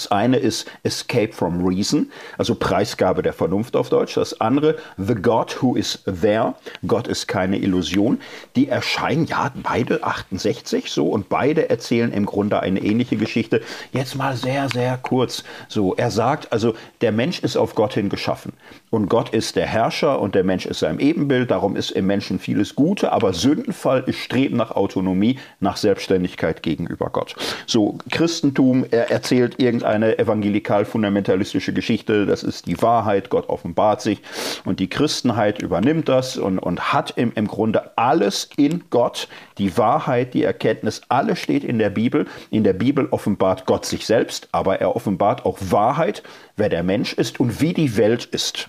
[0.00, 4.14] Das eine ist Escape from Reason, also Preisgabe der Vernunft auf Deutsch.
[4.14, 6.54] Das andere The God Who is There,
[6.86, 8.18] Gott ist keine Illusion.
[8.56, 13.60] Die erscheinen ja beide 68 so und beide erzählen im Grunde eine ähnliche Geschichte.
[13.92, 15.44] Jetzt mal sehr, sehr kurz.
[15.68, 18.54] So, er sagt also, der Mensch ist auf Gott hin geschaffen
[18.88, 21.50] und Gott ist der Herrscher und der Mensch ist sein Ebenbild.
[21.50, 27.10] Darum ist im Menschen vieles Gute, aber Sündenfall ist Streben nach Autonomie, nach Selbstständigkeit gegenüber
[27.10, 27.36] Gott.
[27.66, 34.22] So, Christentum, er erzählt irgendein eine evangelikal-fundamentalistische Geschichte, das ist die Wahrheit, Gott offenbart sich
[34.64, 39.76] und die Christenheit übernimmt das und, und hat im, im Grunde alles in Gott, die
[39.76, 42.26] Wahrheit, die Erkenntnis, alles steht in der Bibel.
[42.50, 46.22] In der Bibel offenbart Gott sich selbst, aber er offenbart auch Wahrheit,
[46.56, 48.68] wer der Mensch ist und wie die Welt ist.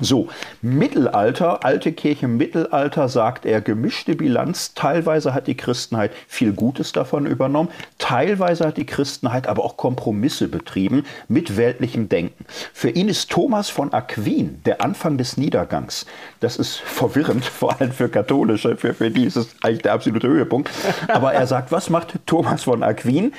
[0.00, 0.28] So,
[0.62, 4.72] Mittelalter, alte Kirche Mittelalter, sagt er, gemischte Bilanz.
[4.74, 10.46] Teilweise hat die Christenheit viel Gutes davon übernommen, teilweise hat die Christenheit aber auch Kompromisse
[10.46, 12.44] betrieben mit weltlichem Denken.
[12.72, 16.06] Für ihn ist Thomas von Aquin der Anfang des Niedergangs.
[16.38, 20.28] Das ist verwirrend, vor allem für Katholische, für, für die ist es eigentlich der absolute
[20.28, 20.70] Höhepunkt.
[21.08, 23.32] Aber er sagt, was macht Thomas von Aquin?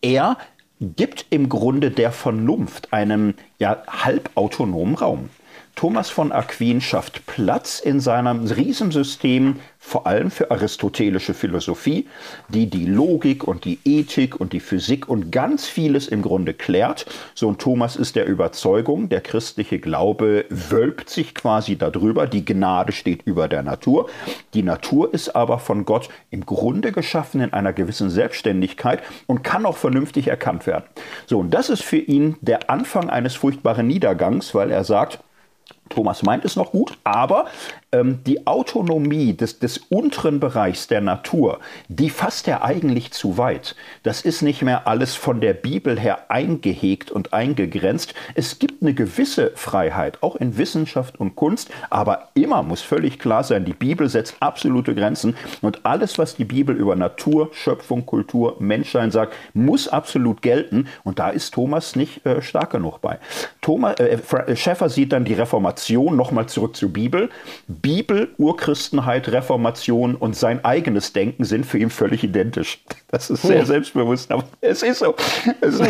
[0.00, 0.36] Er
[0.80, 5.30] gibt im Grunde der Vernunft einen ja, halbautonomen Raum.
[5.76, 12.06] Thomas von Aquin schafft Platz in seinem Riesensystem, vor allem für aristotelische Philosophie,
[12.48, 17.06] die die Logik und die Ethik und die Physik und ganz vieles im Grunde klärt.
[17.34, 22.92] So und Thomas ist der Überzeugung, der christliche Glaube wölbt sich quasi darüber, die Gnade
[22.92, 24.08] steht über der Natur.
[24.54, 29.66] Die Natur ist aber von Gott im Grunde geschaffen in einer gewissen Selbstständigkeit und kann
[29.66, 30.84] auch vernünftig erkannt werden.
[31.26, 35.18] So und das ist für ihn der Anfang eines furchtbaren Niedergangs, weil er sagt,
[35.88, 37.46] Thomas meint es noch gut, aber
[38.02, 43.76] die Autonomie des, des unteren Bereichs der Natur, die fasst er eigentlich zu weit.
[44.02, 48.14] Das ist nicht mehr alles von der Bibel her eingehegt und eingegrenzt.
[48.34, 53.44] Es gibt eine gewisse Freiheit, auch in Wissenschaft und Kunst, aber immer muss völlig klar
[53.44, 58.56] sein, die Bibel setzt absolute Grenzen und alles, was die Bibel über Natur, Schöpfung, Kultur,
[58.58, 63.18] Menschsein sagt, muss absolut gelten und da ist Thomas nicht äh, stark genug bei.
[63.60, 67.30] Thomas, äh, Schäffer sieht dann die Reformation, nochmal zurück zur Bibel.
[67.84, 72.82] Bibel, Urchristenheit, Reformation und sein eigenes Denken sind für ihn völlig identisch.
[73.08, 75.14] Das ist sehr selbstbewusst, aber es ist so.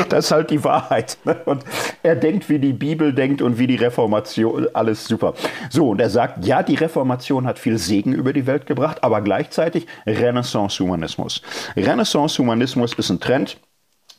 [0.08, 1.16] Das ist halt die Wahrheit.
[1.24, 1.36] Ne?
[1.44, 1.62] Und
[2.02, 5.34] er denkt, wie die Bibel denkt und wie die Reformation, alles super.
[5.70, 9.20] So, und er sagt, ja, die Reformation hat viel Segen über die Welt gebracht, aber
[9.20, 11.42] gleichzeitig Renaissance-Humanismus.
[11.76, 13.56] Renaissance-Humanismus ist ein Trend,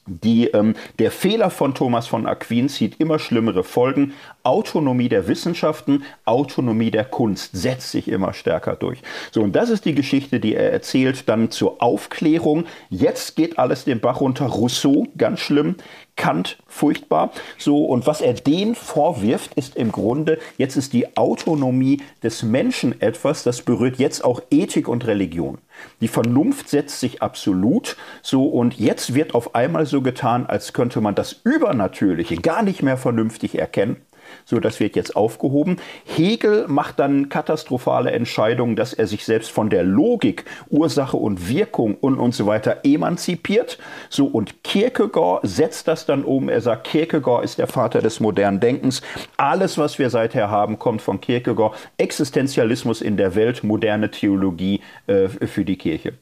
[0.08, 4.14] die, ähm, der Fehler von Thomas von Aquin zieht immer schlimmere Folgen.
[4.44, 9.02] Autonomie der Wissenschaften, Autonomie der Kunst setzt sich immer stärker durch.
[9.32, 12.66] So, und das ist die Geschichte, die er erzählt, dann zur Aufklärung.
[12.90, 14.46] Jetzt geht alles den Bach runter.
[14.46, 15.76] Rousseau, ganz schlimm.
[16.16, 17.32] Kant furchtbar.
[17.58, 23.02] So, und was er denen vorwirft, ist im Grunde, jetzt ist die Autonomie des Menschen
[23.02, 25.58] etwas, das berührt jetzt auch Ethik und Religion.
[26.02, 31.02] Die Vernunft setzt sich absolut so und jetzt wird auf einmal so getan, als könnte
[31.02, 33.98] man das Übernatürliche gar nicht mehr vernünftig erkennen.
[34.46, 35.78] So, das wird jetzt aufgehoben.
[36.06, 41.96] Hegel macht dann katastrophale Entscheidungen, dass er sich selbst von der Logik, Ursache und Wirkung
[41.96, 43.80] und, und so weiter emanzipiert.
[44.10, 46.48] So, und Kierkegaard setzt das dann um.
[46.48, 49.02] Er sagt, Kierkegaard ist der Vater des modernen Denkens.
[49.38, 51.76] Alles, was wir seither haben, kommt von Kierkegaard.
[51.98, 56.14] Existenzialismus in der Welt, moderne Theologie äh, für die Kirche.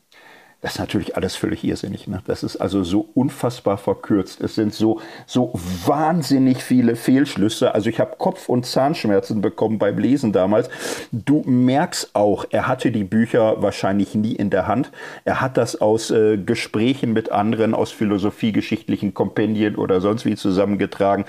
[0.64, 2.08] Das ist natürlich alles völlig irrsinnig.
[2.08, 2.22] Ne?
[2.26, 4.40] Das ist also so unfassbar verkürzt.
[4.40, 5.52] Es sind so, so
[5.86, 7.76] wahnsinnig viele Fehlschlüsse.
[7.76, 10.70] Also ich habe Kopf- und Zahnschmerzen bekommen beim Lesen damals.
[11.12, 14.90] Du merkst auch, er hatte die Bücher wahrscheinlich nie in der Hand.
[15.26, 21.26] Er hat das aus äh, Gesprächen mit anderen, aus philosophiegeschichtlichen Kompendien oder sonst wie zusammengetragen.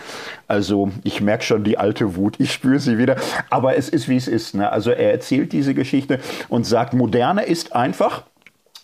[0.47, 2.37] Also ich merke schon die alte Wut.
[2.38, 3.16] Ich spüre sie wieder.
[3.51, 4.55] Aber es ist, wie es ist.
[4.55, 4.70] Ne?
[4.70, 8.23] Also er erzählt diese Geschichte und sagt, Moderne ist einfach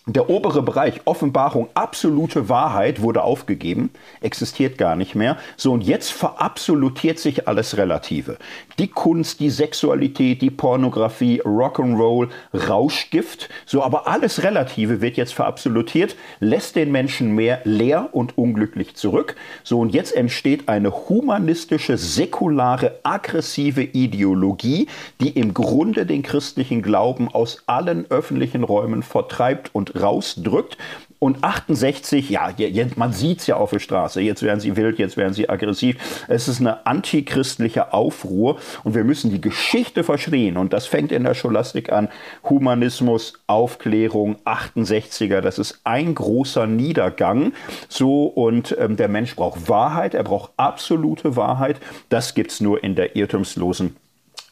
[0.07, 5.37] der obere Bereich, Offenbarung, absolute Wahrheit, wurde aufgegeben, existiert gar nicht mehr.
[5.57, 8.37] So, und jetzt verabsolutiert sich alles Relative.
[8.79, 16.15] Die Kunst, die Sexualität, die Pornografie, Rock'n'Roll, Rauschgift, so, aber alles Relative wird jetzt verabsolutiert,
[16.39, 19.35] lässt den Menschen mehr leer und unglücklich zurück.
[19.63, 24.87] So, und jetzt entsteht eine humanistische, säkulare, aggressive Ideologie,
[25.19, 30.77] die im Grunde den christlichen Glauben aus allen öffentlichen Räumen vertreibt und rausdrückt.
[31.23, 32.49] Und 68, ja,
[32.95, 36.25] man sieht es ja auf der Straße, jetzt werden sie wild, jetzt werden sie aggressiv.
[36.27, 40.57] Es ist eine antichristliche Aufruhr und wir müssen die Geschichte verstehen.
[40.57, 42.09] Und das fängt in der Scholastik an.
[42.49, 47.53] Humanismus, Aufklärung, 68er, das ist ein großer Niedergang.
[47.87, 51.79] So, und ähm, der Mensch braucht Wahrheit, er braucht absolute Wahrheit.
[52.09, 53.95] Das gibt es nur in der irrtumslosen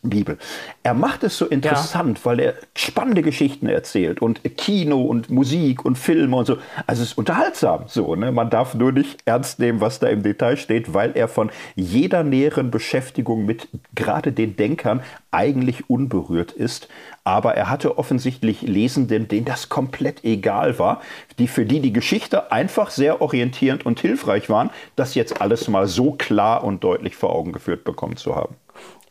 [0.02, 0.38] Bibel.
[0.82, 2.26] Er macht es so interessant, ja.
[2.26, 6.58] weil er spannende Geschichten erzählt und Kino und Musik und Filme und so.
[6.88, 8.16] Also es ist unterhaltsam so.
[8.16, 8.32] Ne?
[8.32, 12.24] Man darf nur nicht ernst nehmen, was da im Detail steht, weil er von jeder
[12.24, 16.88] näheren Beschäftigung mit gerade den Denkern eigentlich unberührt ist.
[17.24, 21.02] Aber er hatte offensichtlich Lesenden, denen das komplett egal war,
[21.38, 25.88] die für die die Geschichte einfach sehr orientierend und hilfreich waren, das jetzt alles mal
[25.88, 28.56] so klar und deutlich vor Augen geführt bekommen zu haben.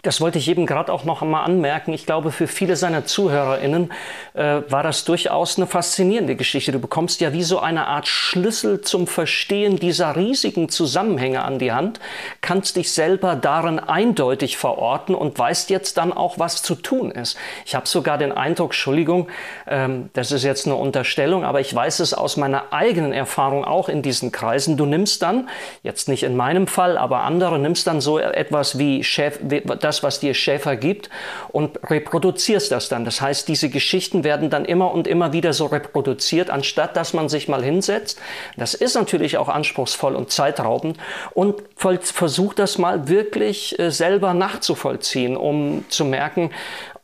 [0.02, 1.92] Das wollte ich eben gerade auch noch einmal anmerken.
[1.92, 3.90] Ich glaube, für viele seiner ZuhörerInnen
[4.34, 6.70] äh, war das durchaus eine faszinierende Geschichte.
[6.70, 11.72] Du bekommst ja wie so eine Art Schlüssel zum Verstehen dieser riesigen Zusammenhänge an die
[11.72, 11.98] Hand,
[12.42, 17.37] kannst dich selber darin eindeutig verorten und weißt jetzt dann auch, was zu tun ist.
[17.66, 19.26] Ich habe sogar den Eindruck, Entschuldigung,
[19.66, 23.88] ähm, das ist jetzt eine Unterstellung, aber ich weiß es aus meiner eigenen Erfahrung auch
[23.88, 24.76] in diesen Kreisen.
[24.76, 25.48] Du nimmst dann,
[25.82, 29.40] jetzt nicht in meinem Fall, aber andere, nimmst dann so etwas wie Chef,
[29.88, 31.09] das, was dir Schäfer gibt
[31.48, 33.05] und reproduzierst das dann.
[33.05, 37.29] Das heißt, diese Geschichten werden dann immer und immer wieder so reproduziert, anstatt dass man
[37.29, 38.20] sich mal hinsetzt.
[38.57, 40.98] Das ist natürlich auch anspruchsvoll und zeitraubend
[41.33, 46.51] und versucht das mal wirklich äh, selber nachzuvollziehen, um zu merken,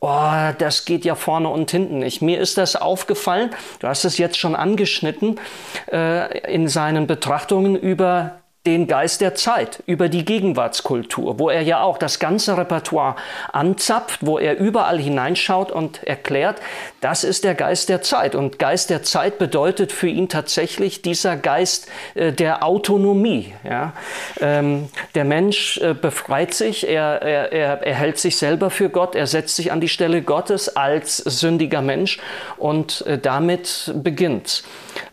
[0.01, 2.21] Oh, das geht ja vorne und hinten nicht.
[2.21, 5.39] Mir ist das aufgefallen, du hast es jetzt schon angeschnitten,
[5.91, 11.81] äh, in seinen Betrachtungen über den Geist der Zeit, über die Gegenwartskultur, wo er ja
[11.81, 13.15] auch das ganze Repertoire
[13.51, 16.57] anzapft, wo er überall hineinschaut und erklärt,
[17.01, 18.33] das ist der Geist der Zeit.
[18.33, 23.53] Und Geist der Zeit bedeutet für ihn tatsächlich dieser Geist äh, der Autonomie.
[23.63, 23.93] Ja?
[24.41, 29.27] Ähm, der Mensch äh, befreit sich, er, er, er, hält sich selber für Gott, er
[29.27, 32.19] setzt sich an die Stelle Gottes als sündiger Mensch
[32.57, 34.63] und äh, damit beginnt.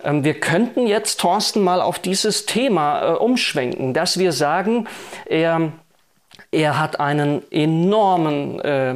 [0.04, 4.88] Ähm, wir könnten jetzt, Thorsten, mal auf dieses Thema äh, umschwenken, dass wir sagen,
[5.26, 5.72] er,
[6.50, 8.94] er hat einen enormen äh,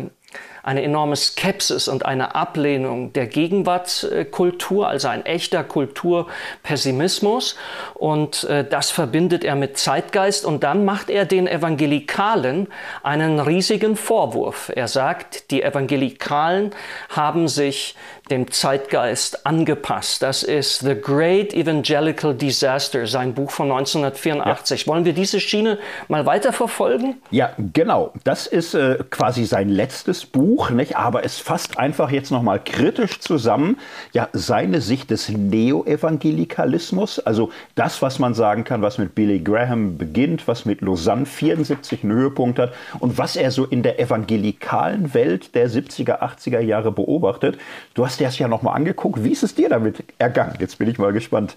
[0.66, 7.54] eine enorme Skepsis und eine Ablehnung der Gegenwartskultur, also ein echter Kulturpessimismus.
[7.94, 10.44] Und äh, das verbindet er mit Zeitgeist.
[10.44, 12.66] Und dann macht er den Evangelikalen
[13.04, 14.72] einen riesigen Vorwurf.
[14.74, 16.72] Er sagt, die Evangelikalen
[17.10, 17.94] haben sich
[18.30, 20.22] dem Zeitgeist angepasst.
[20.22, 24.82] Das ist The Great Evangelical Disaster, sein Buch von 1984.
[24.82, 24.86] Ja.
[24.88, 27.16] Wollen wir diese Schiene mal weiterverfolgen?
[27.30, 28.12] Ja, genau.
[28.24, 30.96] Das ist äh, quasi sein letztes Buch, nicht?
[30.96, 33.78] aber es fasst einfach jetzt nochmal kritisch zusammen,
[34.12, 39.98] ja, seine Sicht des Neo-Evangelikalismus, also das, was man sagen kann, was mit Billy Graham
[39.98, 45.14] beginnt, was mit Lausanne 74 einen Höhepunkt hat und was er so in der evangelikalen
[45.14, 47.58] Welt der 70er, 80er Jahre beobachtet.
[47.94, 49.22] Du hast hast dir das ja nochmal angeguckt.
[49.22, 50.54] Wie ist es dir damit ergangen?
[50.58, 51.56] Jetzt bin ich mal gespannt.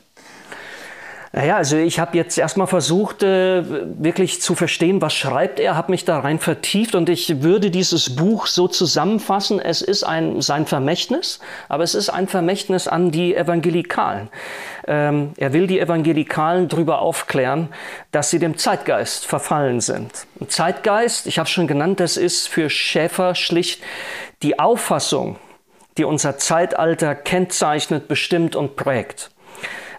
[1.32, 3.63] Naja, also ich habe jetzt erstmal versucht, äh,
[4.04, 8.15] wirklich zu verstehen, was schreibt er, habe mich da rein vertieft und ich würde dieses
[8.15, 13.36] Buch so zusammenfassen, es ist ein, sein Vermächtnis, aber es ist ein Vermächtnis an die
[13.36, 14.30] Evangelikalen.
[14.88, 17.69] Ähm, er will die Evangelikalen darüber aufklären,
[18.12, 20.12] dass sie dem Zeitgeist verfallen sind.
[20.48, 23.84] Zeitgeist, ich habe schon genannt, das ist für Schäfer schlicht
[24.41, 25.38] die Auffassung,
[26.00, 29.30] die unser Zeitalter kennzeichnet, bestimmt und prägt.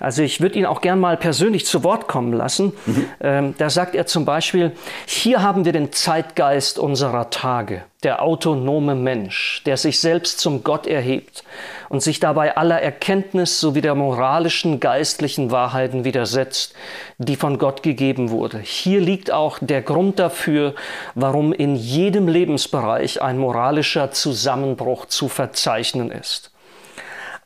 [0.01, 2.73] Also ich würde ihn auch gern mal persönlich zu Wort kommen lassen.
[2.87, 3.07] Mhm.
[3.21, 4.73] Ähm, da sagt er zum Beispiel,
[5.07, 10.87] hier haben wir den Zeitgeist unserer Tage, der autonome Mensch, der sich selbst zum Gott
[10.87, 11.45] erhebt
[11.91, 16.75] und sich dabei aller Erkenntnis sowie der moralischen, geistlichen Wahrheiten widersetzt,
[17.19, 18.59] die von Gott gegeben wurde.
[18.59, 20.75] Hier liegt auch der Grund dafür,
[21.15, 26.51] warum in jedem Lebensbereich ein moralischer Zusammenbruch zu verzeichnen ist.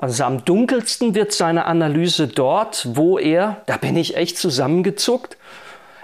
[0.04, 5.38] Also am dunkelsten wird seine Analyse dort, wo er, da bin ich echt zusammengezuckt,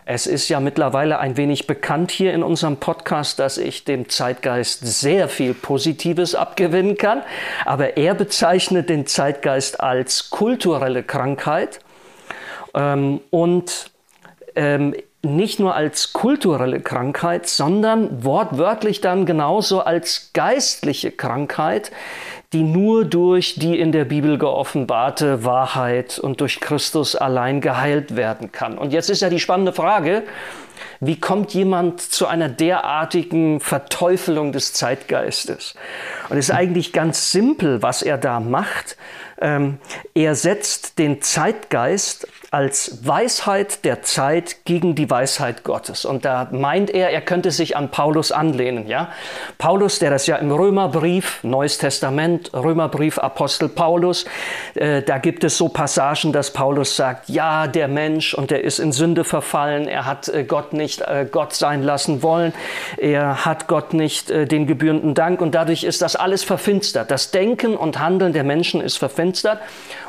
[0.07, 4.87] es ist ja mittlerweile ein wenig bekannt hier in unserem Podcast, dass ich dem Zeitgeist
[4.87, 7.21] sehr viel Positives abgewinnen kann.
[7.67, 11.81] Aber er bezeichnet den Zeitgeist als kulturelle Krankheit.
[12.73, 13.91] Ähm, und
[14.57, 21.93] ähm, nicht nur als kulturelle Krankheit, sondern wortwörtlich dann genauso als geistliche Krankheit,
[22.53, 28.51] die nur durch die in der Bibel geoffenbarte Wahrheit und durch Christus allein geheilt werden
[28.51, 28.77] kann.
[28.77, 30.25] Und jetzt ist ja die spannende Frage,
[30.99, 35.75] wie kommt jemand zu einer derartigen Verteufelung des Zeitgeistes?
[36.29, 38.97] Und es ist eigentlich ganz simpel, was er da macht.
[39.41, 39.79] Ähm,
[40.15, 46.05] er setzt den Zeitgeist als Weisheit der Zeit gegen die Weisheit Gottes.
[46.05, 48.89] Und da meint er, er könnte sich an Paulus anlehnen.
[48.89, 49.11] Ja?
[49.57, 54.25] Paulus, der das ja im Römerbrief, Neues Testament, Römerbrief, Apostel Paulus,
[54.75, 58.81] äh, da gibt es so Passagen, dass Paulus sagt, ja, der Mensch und der ist
[58.81, 62.53] in Sünde verfallen, er hat äh, Gott nicht äh, Gott sein lassen wollen.
[62.97, 67.13] Er hat Gott nicht äh, den gebührenden Dank und dadurch ist das alles verfinstert.
[67.13, 69.61] Das Denken und Handeln der Menschen ist verfinstert.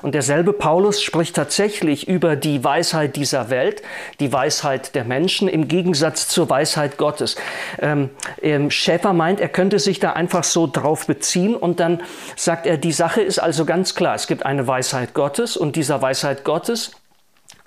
[0.02, 3.82] Und derselbe Paulus spricht tatsächlich über die Weisheit dieser Welt,
[4.20, 7.36] die Weisheit der Menschen im Gegensatz zur Weisheit Gottes.
[7.80, 8.10] Ähm,
[8.42, 12.02] ähm, Schäfer meint, er könnte sich da einfach so drauf beziehen und dann
[12.36, 14.16] sagt er, die Sache ist also ganz klar.
[14.16, 16.92] Es gibt eine Weisheit Gottes und dieser Weisheit Gottes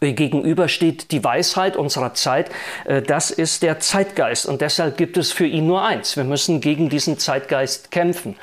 [0.01, 2.51] gegenüber steht die Weisheit unserer Zeit.
[2.85, 6.17] Äh, das ist der Zeitgeist und deshalb gibt es für ihn nur eins.
[6.17, 8.37] Wir müssen gegen diesen Zeitgeist kämpfen.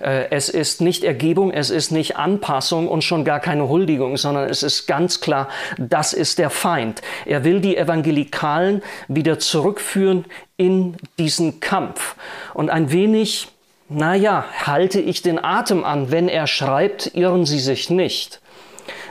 [0.00, 4.48] Äh, es ist nicht Ergebung, es ist nicht Anpassung und schon gar keine Huldigung, sondern
[4.48, 5.48] es ist ganz klar,
[5.78, 7.02] das ist der Feind.
[7.26, 10.24] Er will die Evangelikalen wieder zurückführen
[10.56, 12.16] in diesen Kampf
[12.54, 13.48] und ein wenig
[13.90, 18.40] naja, halte ich den Atem an, wenn er schreibt, irren Sie sich nicht.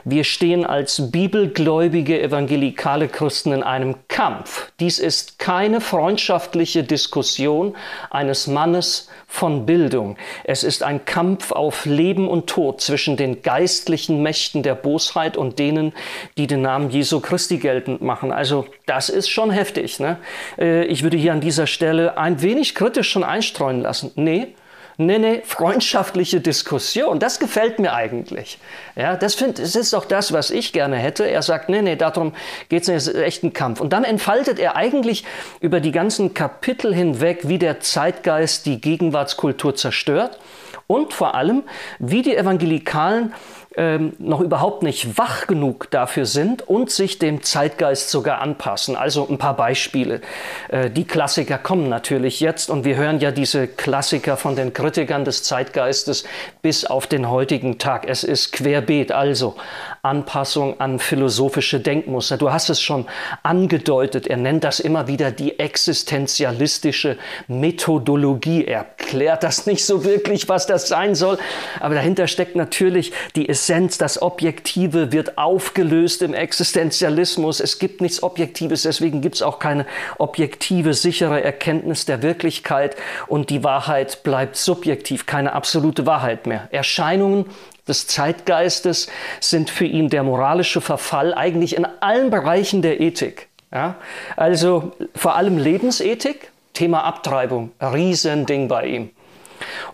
[0.04, 4.72] Wir stehen als bibelgläubige evangelikale Christen in einem Kampf.
[4.80, 7.76] Dies ist keine freundschaftliche Diskussion
[8.10, 10.18] eines Mannes von Bildung.
[10.44, 15.60] Es ist ein Kampf auf Leben und Tod zwischen den geistlichen Mächten der Bosheit und
[15.60, 15.94] denen,
[16.38, 18.32] die den Namen Jesu Christi geltend machen.
[18.32, 20.00] Also das ist schon heftig.
[20.00, 20.18] Ne?
[20.58, 24.12] Äh, ich würde hier an dieser Stelle ein wenig kritisch schon einstreuen lassen.
[24.16, 24.56] Nee,
[25.00, 27.20] Nee, nee, freundschaftliche Diskussion.
[27.20, 28.58] Das gefällt mir eigentlich.
[28.96, 31.30] Ja, das, find, das ist auch das, was ich gerne hätte.
[31.30, 32.34] Er sagt, nee, nee, darum
[32.68, 33.80] geht es nicht, es ist echt ein Kampf.
[33.80, 35.24] Und dann entfaltet er eigentlich
[35.60, 40.40] über die ganzen Kapitel hinweg, wie der Zeitgeist die Gegenwartskultur zerstört
[40.88, 41.64] und vor allem,
[42.00, 43.34] wie die Evangelikalen
[43.78, 48.96] ähm, noch überhaupt nicht wach genug dafür sind und sich dem Zeitgeist sogar anpassen.
[48.96, 50.22] Also ein paar Beispiele.
[50.70, 55.26] Äh, die Klassiker kommen natürlich jetzt und wir hören ja diese Klassiker von den Kritikern
[55.26, 56.24] des Zeitgeistes
[56.62, 58.06] bis auf den heutigen Tag.
[58.08, 59.56] Es ist querbeet, also
[60.02, 62.38] Anpassung an philosophische Denkmuster.
[62.38, 63.06] Du hast es schon
[63.44, 67.18] angedeutet, er nennt das immer wieder die existenzialistische
[67.48, 68.66] Methodologie.
[68.66, 71.38] Er klärt das nicht so wirklich, was das sein soll,
[71.80, 77.60] aber dahinter steckt natürlich die Essenz, das Objektive wird aufgelöst im Existenzialismus.
[77.60, 79.86] Es gibt nichts Objektives, deswegen gibt es auch keine
[80.18, 82.96] objektive, sichere Erkenntnis der Wirklichkeit
[83.28, 86.68] und die Wahrheit bleibt subjektiv, keine absolute Wahrheit mehr.
[86.72, 87.46] Erscheinungen
[87.88, 89.08] des Zeitgeistes
[89.40, 93.48] sind für ihn der moralische Verfall eigentlich in allen Bereichen der Ethik.
[93.72, 93.96] Ja?
[94.36, 99.10] Also vor allem Lebensethik, Thema Abtreibung, Riesending bei ihm.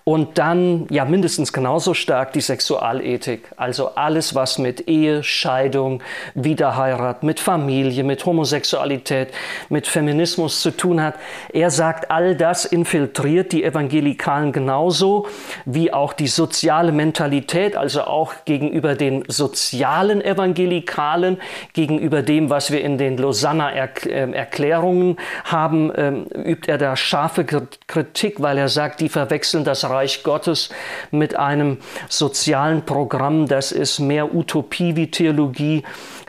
[0.03, 6.01] Und dann ja mindestens genauso stark die Sexualethik, also alles, was mit Ehe, Scheidung,
[6.36, 9.30] Wiederheirat, mit Familie, mit Homosexualität,
[9.69, 11.15] mit Feminismus zu tun hat.
[11.51, 15.28] Er sagt, all das infiltriert die Evangelikalen genauso
[15.65, 21.38] wie auch die soziale Mentalität, also auch gegenüber den sozialen Evangelikalen,
[21.74, 23.71] gegenüber dem, was wir in den Lausanner
[24.05, 27.45] ähm, haben, ähm, übt er da scharfe
[27.88, 30.70] Kritik, weil er sagt, die verwechseln das Reich Gottes
[31.11, 31.78] mit einem
[32.09, 35.84] sozialen Programm, das ist mehr Utopie wie Theologie.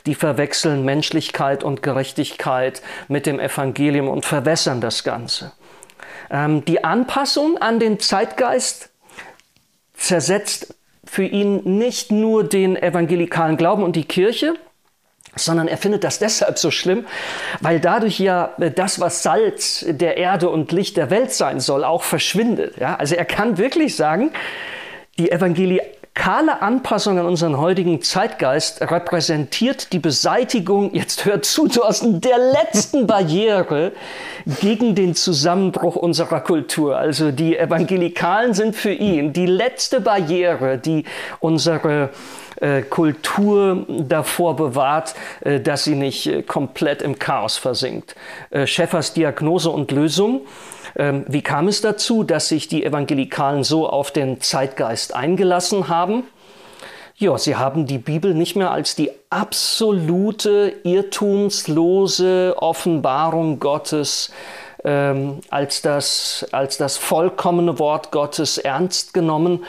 [0.07, 5.53] Die verwechseln Menschlichkeit und Gerechtigkeit mit dem Evangelium und verwässern das Ganze.
[6.31, 8.91] Ähm, die Anpassung an den Zeitgeist
[9.95, 10.75] zersetzt
[11.05, 14.55] für ihn nicht nur den evangelikalen Glauben und die Kirche,
[15.37, 17.07] sondern er findet das deshalb so schlimm,
[17.61, 21.85] weil dadurch ja äh, das, was Salz der Erde und Licht der Welt sein soll,
[21.85, 22.79] auch verschwindet.
[22.79, 22.97] Ja?
[22.97, 24.33] Also er kann wirklich sagen,
[25.19, 32.39] die evangelikale Anpassung an unseren heutigen Zeitgeist repräsentiert die Beseitigung, jetzt hört zu, Thorsten, der
[32.39, 33.93] letzten Barriere
[34.61, 36.97] gegen den Zusammenbruch unserer Kultur.
[36.97, 41.05] Also die Evangelikalen sind für ihn die letzte Barriere, die
[41.39, 42.11] unsere
[42.91, 48.15] Kultur davor bewahrt, äh, dass sie nicht äh, komplett im Chaos versinkt.
[48.65, 50.43] Schäffers Diagnose und Lösung.
[50.97, 56.25] Ähm, wie kam es dazu, dass sich die Evangelikalen so auf den Zeitgeist eingelassen haben?
[57.17, 64.33] Ja, sie haben die Bibel nicht mehr als die absolute, irrtumslose Offenbarung Gottes
[64.85, 69.65] ähm, als, das, als das vollkommene Wort Gottes ernst genommen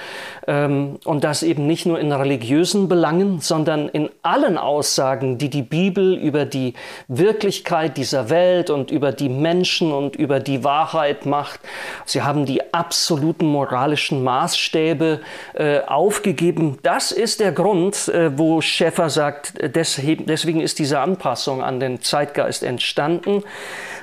[0.47, 5.61] ähm, und das eben nicht nur in religiösen Belangen, sondern in allen Aussagen, die die
[5.61, 6.74] Bibel über die
[7.07, 11.61] Wirklichkeit dieser Welt und über die Menschen und über die Wahrheit macht.
[12.05, 15.22] Sie haben die absoluten moralischen Maßstäbe
[15.53, 16.78] äh, aufgegeben.
[16.84, 22.63] Das ist der Grund, äh, wo Schäffer sagt, deswegen ist diese Anpassung an den Zeitgeist
[22.63, 23.43] entstanden.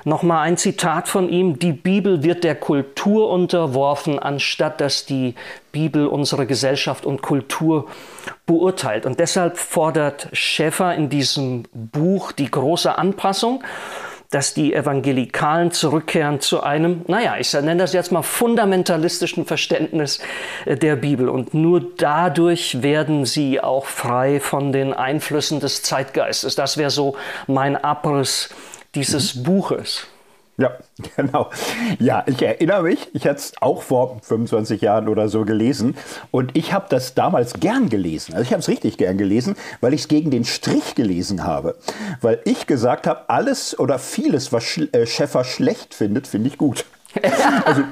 [0.05, 5.35] Nochmal ein Zitat von ihm, die Bibel wird der Kultur unterworfen, anstatt dass die
[5.71, 7.87] Bibel unsere Gesellschaft und Kultur
[8.45, 9.07] beurteilt.
[9.07, 13.63] Und deshalb fordert Schäffer in diesem Buch die große Anpassung.
[14.33, 20.21] dass die Evangelikalen zurückkehren zu einem, naja, ich nenne das jetzt mal fundamentalistischen Verständnis
[20.65, 21.29] äh, der Bibel.
[21.29, 26.55] Und nur dadurch werden sie auch frei von den Einflüssen des Zeitgeistes.
[26.55, 27.15] Das wäre so
[27.47, 28.49] mein Abriss
[28.95, 29.43] dieses mhm.
[29.45, 30.07] Buches.
[30.59, 30.73] Ja,
[31.17, 31.51] genau.
[31.99, 35.97] Ja, ich erinnere mich, ich hatte es auch vor 25 Jahren oder so gelesen
[36.31, 38.35] und ich habe das damals gern gelesen.
[38.35, 41.77] Also ich habe es richtig gern gelesen, weil ich es gegen den Strich gelesen habe.
[42.21, 46.85] Weil ich gesagt habe, alles oder vieles, was äh, Schäffer schlecht findet, finde ich gut.
[47.65, 47.83] also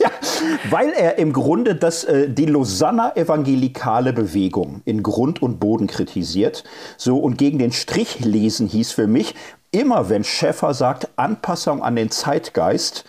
[0.00, 0.10] ja,
[0.70, 6.64] weil er im Grunde das, äh, die Lausanner evangelikale Bewegung in Grund und Boden kritisiert.
[6.96, 9.34] So und gegen den Strich lesen hieß für mich,
[9.72, 13.04] immer wenn Schäffer sagt Anpassung an den Zeitgeist,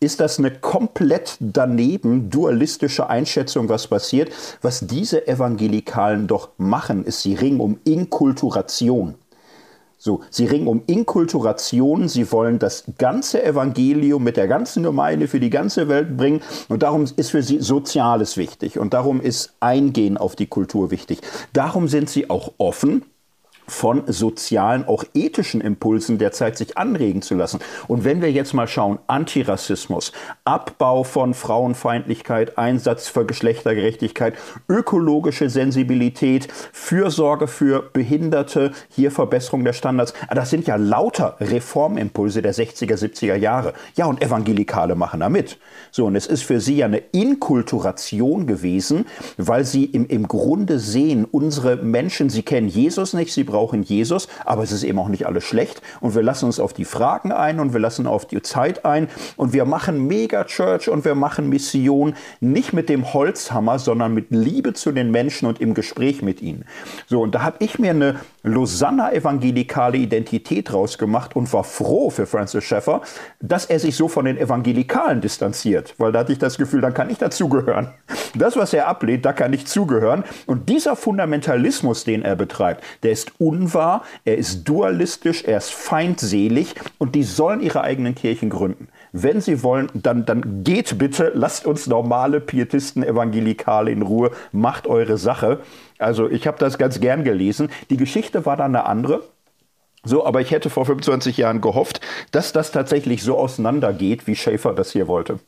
[0.00, 4.30] ist das eine komplett daneben dualistische Einschätzung, was passiert.
[4.62, 9.14] Was diese Evangelikalen doch machen, ist, sie ringen um Inkulturation.
[9.96, 15.40] So, sie ringen um Inkulturation, sie wollen das ganze Evangelium mit der ganzen Gemeinde für
[15.40, 20.18] die ganze Welt bringen und darum ist für sie Soziales wichtig und darum ist Eingehen
[20.18, 21.20] auf die Kultur wichtig.
[21.54, 23.06] Darum sind sie auch offen
[23.66, 27.60] von sozialen, auch ethischen Impulsen der Zeit sich anregen zu lassen.
[27.88, 30.12] Und wenn wir jetzt mal schauen, Antirassismus,
[30.44, 34.34] Abbau von Frauenfeindlichkeit, Einsatz für Geschlechtergerechtigkeit,
[34.68, 42.54] ökologische Sensibilität, Fürsorge für Behinderte, hier Verbesserung der Standards, das sind ja lauter Reformimpulse der
[42.54, 43.72] 60er, 70er Jahre.
[43.96, 45.58] Ja, und Evangelikale machen da mit.
[45.90, 49.06] So, und es ist für sie ja eine Inkulturation gewesen,
[49.36, 54.26] weil sie im, im Grunde sehen, unsere Menschen, sie kennen Jesus nicht, sie brauchen Jesus,
[54.44, 55.80] aber es ist eben auch nicht alles schlecht.
[56.00, 59.08] Und wir lassen uns auf die Fragen ein und wir lassen auf die Zeit ein
[59.36, 64.72] und wir machen Megachurch und wir machen Mission nicht mit dem Holzhammer, sondern mit Liebe
[64.72, 66.64] zu den Menschen und im Gespräch mit ihnen.
[67.06, 72.26] So, und da habe ich mir eine Lausanner evangelikale Identität rausgemacht und war froh für
[72.26, 73.02] Francis Schaeffer,
[73.40, 76.92] dass er sich so von den Evangelikalen distanziert, weil da hatte ich das Gefühl, dann
[76.92, 77.90] kann ich dazugehören.
[78.34, 80.24] Das, was er ablehnt, da kann ich zugehören.
[80.46, 86.74] Und dieser Fundamentalismus, den er betreibt, der ist unwahr, er ist dualistisch, er ist feindselig
[86.98, 88.88] und die sollen ihre eigenen Kirchen gründen.
[89.12, 94.86] Wenn sie wollen, dann, dann geht bitte, lasst uns normale Pietisten, Evangelikale in Ruhe, macht
[94.86, 95.60] eure Sache.
[95.98, 97.68] Also ich habe das ganz gern gelesen.
[97.90, 99.22] Die Geschichte war dann eine andere.
[100.04, 104.74] So, aber ich hätte vor 25 Jahren gehofft, dass das tatsächlich so auseinandergeht, wie Schäfer
[104.74, 105.38] das hier wollte.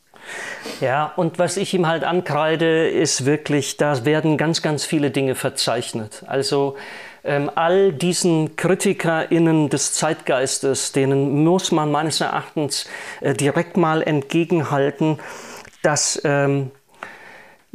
[0.81, 5.35] Ja, und was ich ihm halt ankreide, ist wirklich, da werden ganz, ganz viele Dinge
[5.35, 6.25] verzeichnet.
[6.27, 6.77] Also
[7.55, 12.87] all diesen KritikerInnen des Zeitgeistes, denen muss man meines Erachtens
[13.21, 15.19] äh, direkt mal entgegenhalten,
[15.83, 16.71] dass ähm,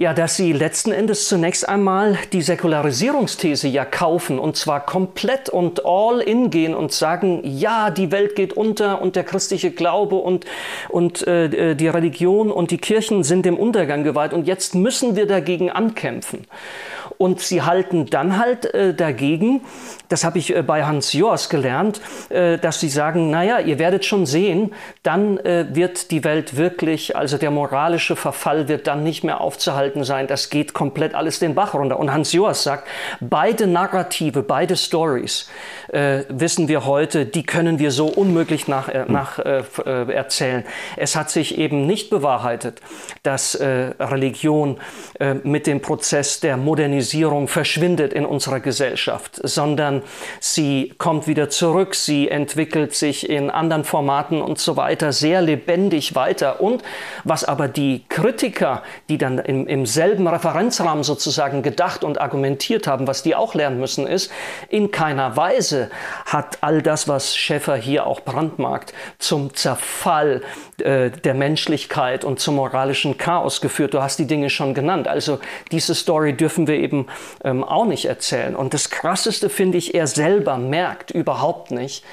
[0.01, 5.85] ja, dass sie letzten Endes zunächst einmal die Säkularisierungsthese ja kaufen und zwar komplett und
[5.85, 10.45] all in gehen und sagen, ja, die Welt geht unter und der christliche Glaube und,
[10.89, 15.27] und äh, die Religion und die Kirchen sind dem Untergang geweiht und jetzt müssen wir
[15.27, 16.47] dagegen ankämpfen.
[17.21, 19.61] Und sie halten dann halt äh, dagegen,
[20.09, 24.05] das habe ich äh, bei Hans Joas gelernt, äh, dass sie sagen, naja, ihr werdet
[24.05, 29.23] schon sehen, dann äh, wird die Welt wirklich, also der moralische Verfall wird dann nicht
[29.23, 31.99] mehr aufzuhalten sein, das geht komplett alles den Bach runter.
[31.99, 32.87] Und Hans Joas sagt,
[33.19, 35.47] beide Narrative, beide Stories,
[35.89, 40.63] äh, wissen wir heute, die können wir so unmöglich nach, äh, nach erzählen.
[40.97, 42.81] Es hat sich eben nicht bewahrheitet,
[43.23, 44.79] dass Religion
[45.43, 50.01] mit dem Prozess der Modernisierung Sexualisierung verschwindet in unserer Gesellschaft, sondern
[50.39, 56.15] sie kommt wieder zurück, sie entwickelt sich in anderen Formaten und so weiter sehr lebendig
[56.15, 56.61] weiter.
[56.61, 56.83] Und
[57.25, 63.07] was aber die Kritiker, die dann im, im selben Referenzrahmen sozusagen gedacht und argumentiert haben,
[63.07, 64.31] was die auch lernen müssen, ist,
[64.69, 65.89] in keiner Weise
[66.25, 70.43] hat all das, was Schäffer hier auch brandmarkt, zum Zerfall
[70.81, 73.93] der Menschlichkeit und zum moralischen Chaos geführt.
[73.93, 75.07] Du hast die Dinge schon genannt.
[75.07, 75.39] Also
[75.71, 77.07] diese Story dürfen wir eben
[77.43, 78.55] ähm, auch nicht erzählen.
[78.55, 82.03] Und das Krasseste finde ich, er selber merkt überhaupt nicht,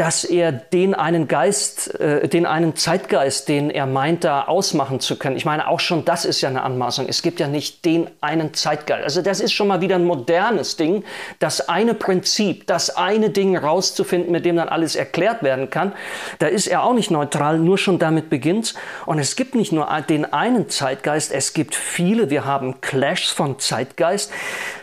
[0.00, 5.18] dass er den einen Geist, äh, den einen Zeitgeist, den er meint, da ausmachen zu
[5.18, 5.36] können.
[5.36, 7.06] Ich meine, auch schon das ist ja eine Anmaßung.
[7.06, 9.04] Es gibt ja nicht den einen Zeitgeist.
[9.04, 11.04] Also das ist schon mal wieder ein modernes Ding,
[11.38, 15.92] das eine Prinzip, das eine Ding rauszufinden, mit dem dann alles erklärt werden kann.
[16.38, 18.72] Da ist er auch nicht neutral, nur schon damit beginnt.
[19.04, 22.30] Und es gibt nicht nur den einen Zeitgeist, es gibt viele.
[22.30, 24.32] Wir haben Clashs von Zeitgeist.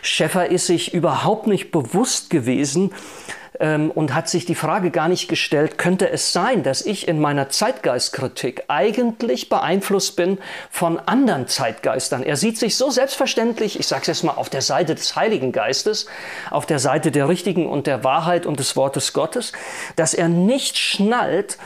[0.00, 2.92] Schäffer ist sich überhaupt nicht bewusst gewesen,
[3.60, 7.20] ähm, und hat sich die Frage gar nicht gestellt, könnte es sein, dass ich in
[7.20, 10.38] meiner Zeitgeistkritik eigentlich beeinflusst bin
[10.70, 12.22] von anderen Zeitgeistern?
[12.22, 15.52] Er sieht sich so selbstverständlich, ich sage es jetzt mal, auf der Seite des Heiligen
[15.52, 16.06] Geistes,
[16.50, 19.52] auf der Seite der Richtigen und der Wahrheit und des Wortes Gottes,
[19.96, 21.58] dass er nicht schnallt,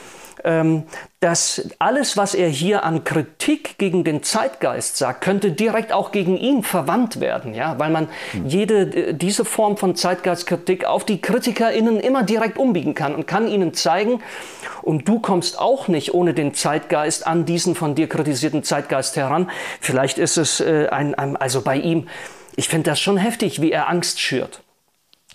[1.20, 6.36] dass alles, was er hier an Kritik gegen den Zeitgeist sagt, könnte direkt auch gegen
[6.36, 8.46] ihn verwandt werden, ja, weil man hm.
[8.46, 13.46] jede äh, diese Form von Zeitgeistkritik auf die KritikerInnen immer direkt umbiegen kann und kann
[13.46, 14.20] ihnen zeigen,
[14.82, 19.48] und du kommst auch nicht ohne den Zeitgeist an diesen von dir kritisierten Zeitgeist heran.
[19.80, 22.08] Vielleicht ist es äh, ein, ein, also bei ihm,
[22.56, 24.61] ich finde das schon heftig, wie er Angst schürt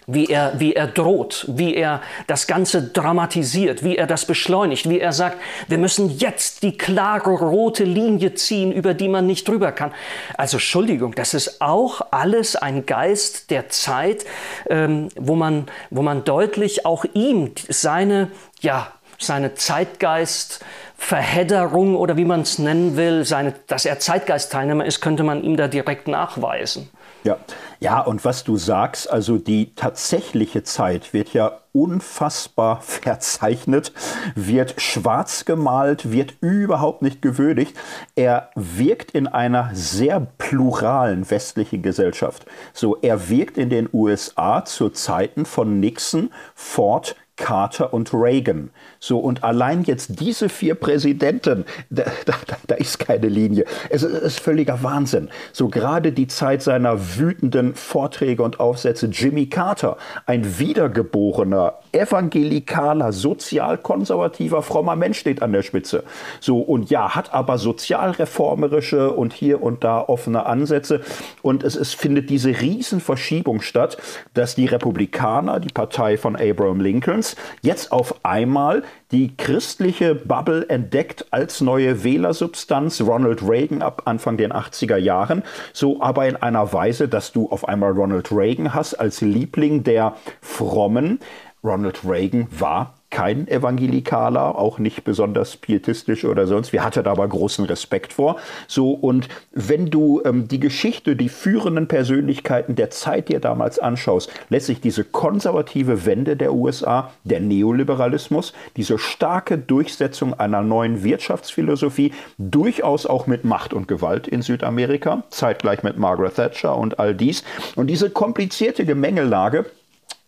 [0.10, 5.02] wie er, wie er droht, wie er das Ganze dramatisiert, wie er das beschleunigt, wie
[5.02, 5.38] er sagt,
[5.68, 9.92] wir müssen jetzt die klare rote Linie ziehen, über die man nicht drüber kann.
[10.38, 14.26] Also Entschuldigung, das ist auch alles ein Geist der Zeit,
[14.70, 18.32] ähm, wo, man, wo man deutlich auch ihm seine,
[18.62, 20.64] ja, seine Zeitgeist,
[20.98, 25.58] Verhedderung oder wie man es nennen will, seine, dass er Zeitgeistteilnehmer ist, könnte man ihm
[25.58, 26.90] da direkt nachweisen.
[27.28, 27.38] Ja.
[27.82, 33.92] ja, und was du sagst, also die tatsächliche Zeit wird ja unfassbar verzeichnet,
[34.36, 37.76] wird schwarz gemalt, wird überhaupt nicht gewürdigt.
[38.16, 42.46] Er wirkt in einer sehr pluralen westlichen Gesellschaft.
[42.72, 48.72] So, er wirkt in den USA zu Zeiten von Nixon, Ford, Carter und Reagan.
[49.08, 52.34] So, und allein jetzt diese vier Präsidenten, da, da,
[52.66, 53.66] da ist keine Linie.
[53.90, 55.30] Es ist völliger Wahnsinn.
[55.54, 64.62] So gerade die Zeit seiner wütenden Vorträge und Aufsätze Jimmy Carter, ein wiedergeborener, evangelikaler, sozialkonservativer,
[64.62, 66.04] frommer Mensch steht an der Spitze.
[66.40, 71.02] So, und ja, hat aber sozialreformerische und hier und da offene Ansätze.
[71.42, 73.98] Und es, es findet diese Riesenverschiebung statt,
[74.34, 80.68] dass die Republikaner, die Partei von Abraham Lincoln, Mainz jetzt auf einmal die christliche Bubble
[80.70, 85.44] entdeckt als neue Wählersubstanz, Ronald Reagan ab Anfang den 80er Jahren,
[85.74, 90.16] so aber in einer Weise, dass du auf einmal Ronald Reagan hast als Liebling der
[90.42, 91.20] Frommen.
[91.64, 96.74] Ronald Reagan war kein Evangelikaler, auch nicht besonders pietistisch oder sonst.
[96.74, 98.36] Wir hatten aber großen Respekt vor.
[98.68, 104.30] So, und wenn du ähm, die Geschichte, die führenden Persönlichkeiten der Zeit dir damals anschaust,
[104.50, 112.12] lässt sich diese konservative Wende der USA, der Neoliberalismus, diese starke Durchsetzung einer neuen Wirtschaftsphilosophie,
[112.38, 117.44] durchaus auch mit Macht und Gewalt in Südamerika, zeitgleich mit Margaret Thatcher und all dies.
[117.76, 119.66] Und diese komplizierte Gemengelage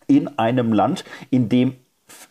[0.08, 1.76] in einem Land, in dem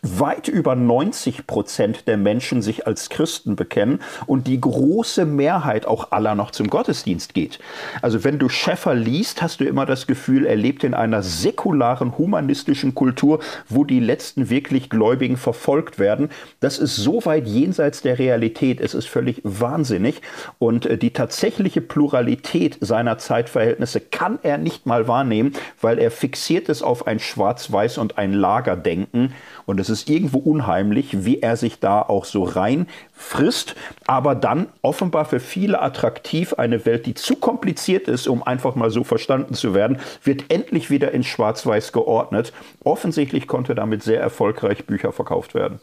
[0.01, 6.11] weit über 90 Prozent der Menschen sich als Christen bekennen und die große Mehrheit auch
[6.11, 7.59] aller noch zum Gottesdienst geht.
[8.01, 12.17] Also wenn du Schäffer liest, hast du immer das Gefühl, er lebt in einer säkularen
[12.17, 16.29] humanistischen Kultur, wo die letzten wirklich Gläubigen verfolgt werden.
[16.61, 18.79] Das ist so weit jenseits der Realität.
[18.79, 20.21] Es ist völlig wahnsinnig.
[20.59, 26.69] Und äh, die tatsächliche Pluralität seiner Zeitverhältnisse kann er nicht mal wahrnehmen, weil er fixiert
[26.69, 29.33] ist auf ein Schwarz-Weiß und ein Lagerdenken.
[29.65, 33.75] Und es ist irgendwo unheimlich, wie er sich da auch so rein frisst,
[34.07, 38.89] aber dann offenbar für viele attraktiv eine Welt, die zu kompliziert ist, um einfach mal
[38.91, 42.53] so verstanden zu werden, wird endlich wieder in Schwarz-Weiß geordnet.
[42.83, 45.79] Offensichtlich konnte damit sehr erfolgreich Bücher verkauft werden.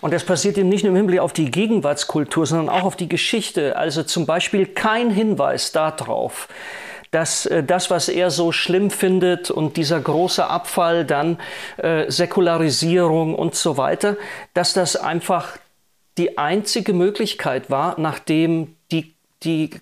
[0.00, 3.08] Und das passiert eben nicht nur im Hinblick auf die Gegenwartskultur, sondern auch auf die
[3.08, 3.76] Geschichte.
[3.76, 6.48] Also zum Beispiel kein Hinweis darauf,
[7.14, 11.38] dass äh, das, was er so schlimm findet und dieser große Abfall, dann
[11.76, 14.16] äh, Säkularisierung und so weiter,
[14.52, 15.56] dass das einfach
[16.18, 19.13] die einzige Möglichkeit war, nachdem die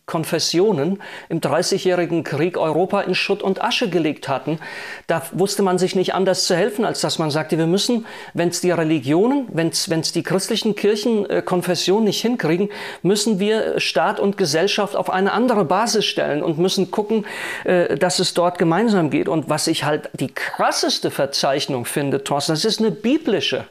[0.06, 4.58] Konfessionen im Dreißigjährigen Krieg Europa in Schutt und Asche gelegt hatten.
[5.06, 8.48] Da wusste man sich nicht anders zu helfen, als dass man sagte, wir müssen, wenn
[8.48, 12.70] es die Religionen, wenn es die christlichen Kirchen äh, Konfession nicht hinkriegen,
[13.02, 17.26] müssen wir Staat und Gesellschaft auf eine andere Basis stellen und müssen gucken,
[17.64, 19.28] äh, dass es dort gemeinsam geht.
[19.28, 23.66] Und was ich halt die krasseste Verzeichnung finde, Thorsten, das ist eine biblische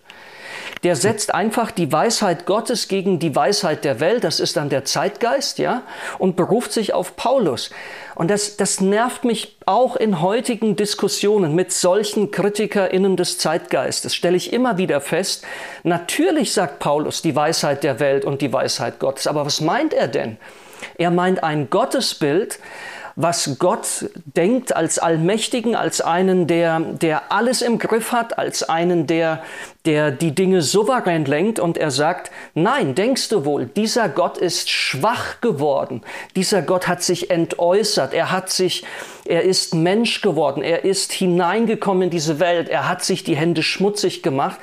[0.84, 4.84] der setzt einfach die Weisheit Gottes gegen die Weisheit der Welt, das ist dann der
[4.84, 5.84] Zeitgeist, ja,
[6.18, 7.70] und beruft sich auf Paulus.
[8.16, 14.38] Und das, das nervt mich auch in heutigen Diskussionen mit solchen KritikerInnen des Zeitgeistes, stelle
[14.38, 15.46] ich immer wieder fest.
[15.84, 20.08] Natürlich sagt Paulus die Weisheit der Welt und die Weisheit Gottes, aber was meint er
[20.08, 20.38] denn?
[20.98, 22.60] Er meint ein Gottesbild,
[23.16, 29.08] was Gott denkt als Allmächtigen, als einen, der, der alles im Griff hat, als einen,
[29.08, 29.44] der,
[29.86, 34.70] der die Dinge souverän lenkt und er sagt, nein, denkst du wohl, dieser Gott ist
[34.70, 36.02] schwach geworden,
[36.36, 38.86] dieser Gott hat sich entäußert, er hat sich
[39.26, 40.64] Er ist Mensch geworden.
[40.64, 42.70] Er ist hineingekommen in diese Welt.
[42.70, 44.60] Er hat sich die Hände schmutzig gemacht.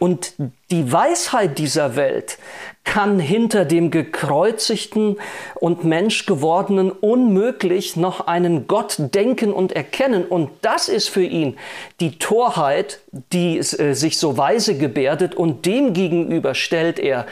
[0.00, 0.34] Und
[0.70, 2.38] die Weisheit dieser Welt
[2.84, 5.16] kann hinter dem gekreuzigten
[5.54, 10.24] und Mensch gewordenen unmöglich noch einen Gott denken und erkennen.
[10.24, 11.56] Und das ist für ihn
[12.00, 13.00] die Torheit,
[13.32, 17.26] die äh, sich so weise gebärdet und dem gegenüber stellt er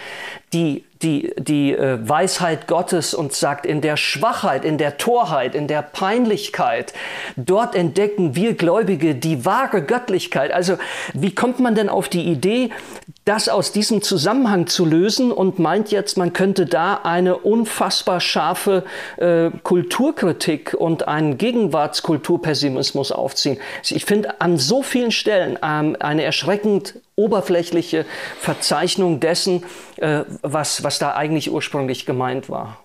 [0.52, 5.66] die, die, die äh, Weisheit Gottes und sagt, in der Schwachheit, in der Torheit, in
[5.66, 6.92] der Peinlichkeit,
[7.36, 10.52] dort entdecken wir Gläubige die wahre Göttlichkeit.
[10.52, 10.76] Also
[11.14, 12.70] wie kommt man denn auf die Idee,
[13.24, 18.84] das aus diesem Zusammenhang zu lösen und meint jetzt, man könnte da eine unfassbar scharfe
[19.16, 23.58] äh, Kulturkritik und einen Gegenwartskulturpessimismus aufziehen?
[23.88, 28.06] Ich finde an so vielen Stellen ähm, eine erschreckend oberflächliche
[28.38, 29.62] Verzeichnung dessen,
[29.96, 32.78] äh, was, was da eigentlich ursprünglich gemeint war.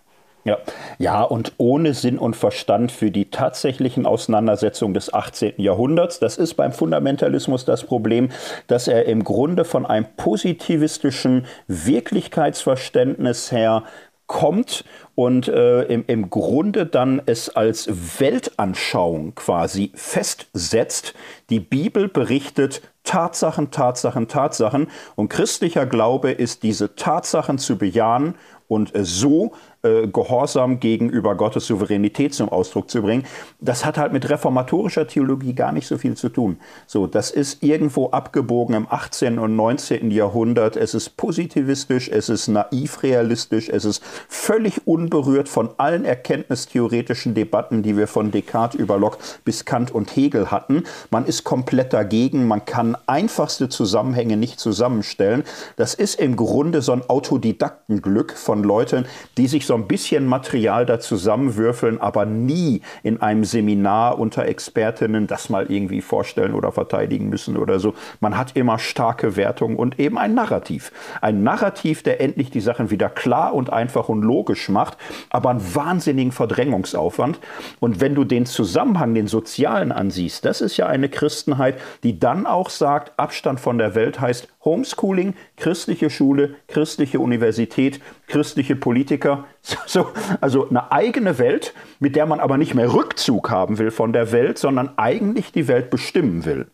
[0.46, 0.60] Ja.
[1.00, 5.54] ja, und ohne Sinn und Verstand für die tatsächlichen Auseinandersetzungen des 18.
[5.58, 6.20] Jahrhunderts.
[6.20, 8.30] Das ist beim Fundamentalismus das Problem,
[8.68, 13.86] dass er im Grunde von einem positivistischen Wirklichkeitsverständnis her
[14.28, 14.86] kommt
[15.16, 17.90] und äh, im, im Grunde dann es als
[18.20, 21.16] Weltanschauung quasi festsetzt.
[21.50, 24.88] Die Bibel berichtet Tatsachen, Tatsachen, Tatsachen.
[25.16, 28.36] Und christlicher Glaube ist diese Tatsachen zu bejahen
[28.68, 29.54] und so
[29.86, 33.26] äh, Gehorsam gegenüber Gottes Souveränität zum Ausdruck zu bringen,
[33.60, 36.58] das hat halt mit reformatorischer Theologie gar nicht so viel zu tun.
[36.88, 39.40] So, das ist irgendwo abgebogen im 18.
[39.40, 40.12] und 19.
[40.12, 40.76] Jahrhundert.
[40.76, 47.84] Es ist positivistisch, es ist naiv realistisch, es ist völlig unberührt von allen erkenntnistheoretischen Debatten,
[47.84, 50.84] die wir von Descartes über Locke bis Kant und Hegel hatten.
[51.12, 55.44] Man ist komplett dagegen, man kann einfachste Zusammenhänge nicht zusammenstellen.
[55.76, 59.06] Das ist im Grunde so ein Autodidaktenglück von Leuten,
[59.38, 65.28] die sich so ein bisschen Material da zusammenwürfeln, aber nie in einem Seminar unter Expertinnen
[65.28, 67.94] das mal irgendwie vorstellen oder verteidigen müssen oder so.
[68.20, 70.92] Man hat immer starke Wertungen und eben ein Narrativ.
[71.22, 74.98] Ein Narrativ, der endlich die Sachen wieder klar und einfach und logisch macht,
[75.30, 77.40] aber einen wahnsinnigen Verdrängungsaufwand.
[77.80, 82.46] Und wenn du den Zusammenhang, den sozialen ansiehst, das ist ja eine Christenheit, die dann
[82.46, 89.46] auch sagt, Abstand von der Welt heißt Homeschooling, christliche Schule, christliche Universität, christliche Politiker,
[89.86, 90.08] So,
[90.42, 94.32] also eine eigene Welt, mit der man aber nicht mehr Rückzug haben will von der
[94.32, 96.68] Welt, sondern eigentlich die Welt bestimmen will.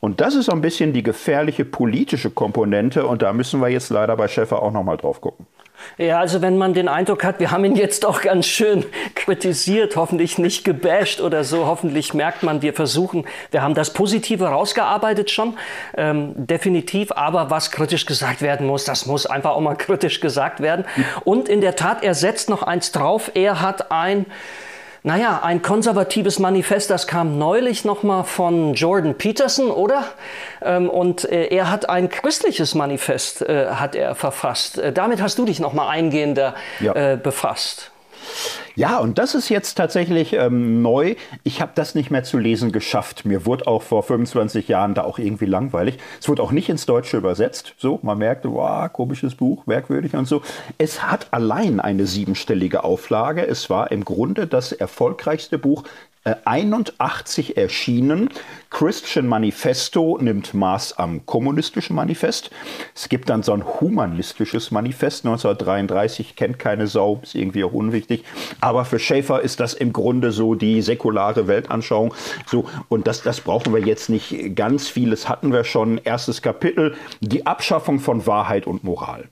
[0.00, 3.90] Und das ist so ein bisschen die gefährliche politische Komponente und da müssen wir jetzt
[3.90, 5.46] leider bei Schäfer auch nochmal drauf gucken.
[5.98, 8.84] Ja, also wenn man den Eindruck hat, wir haben ihn jetzt auch ganz schön
[9.14, 14.46] kritisiert, hoffentlich nicht gebasht oder so, hoffentlich merkt man, wir versuchen, wir haben das Positive
[14.46, 15.56] rausgearbeitet schon,
[15.96, 20.60] ähm, definitiv, aber was kritisch gesagt werden muss, das muss einfach auch mal kritisch gesagt
[20.60, 20.84] werden.
[21.24, 24.26] Und in der Tat, er setzt noch eins drauf, er hat ein
[25.06, 30.02] naja, ein konservatives Manifest, das kam neulich nochmal von Jordan Peterson, oder?
[30.60, 34.78] Ähm, und äh, er hat ein christliches Manifest, äh, hat er verfasst.
[34.78, 37.14] Äh, damit hast du dich nochmal eingehender ja.
[37.14, 37.92] befasst.
[38.76, 41.14] Ja, und das ist jetzt tatsächlich ähm, neu.
[41.44, 43.24] Ich habe das nicht mehr zu lesen geschafft.
[43.24, 45.96] Mir wurde auch vor 25 Jahren da auch irgendwie langweilig.
[46.20, 47.74] Es wurde auch nicht ins Deutsche übersetzt.
[47.78, 50.42] So, man merkte, wow, komisches Buch, merkwürdig und so.
[50.76, 53.46] Es hat allein eine siebenstellige Auflage.
[53.46, 55.84] Es war im Grunde das erfolgreichste Buch
[56.44, 58.28] 81 äh, erschienen.
[58.70, 62.50] Christian Manifesto nimmt Maß am kommunistischen Manifest.
[62.94, 68.24] Es gibt dann so ein humanistisches Manifest 1933, kennt keine Sau, ist irgendwie auch unwichtig.
[68.60, 72.12] Aber für Schäfer ist das im Grunde so die säkulare Weltanschauung.
[72.46, 75.98] So, und das, das brauchen wir jetzt nicht ganz vieles hatten wir schon.
[75.98, 79.28] Erstes Kapitel, die Abschaffung von Wahrheit und Moral.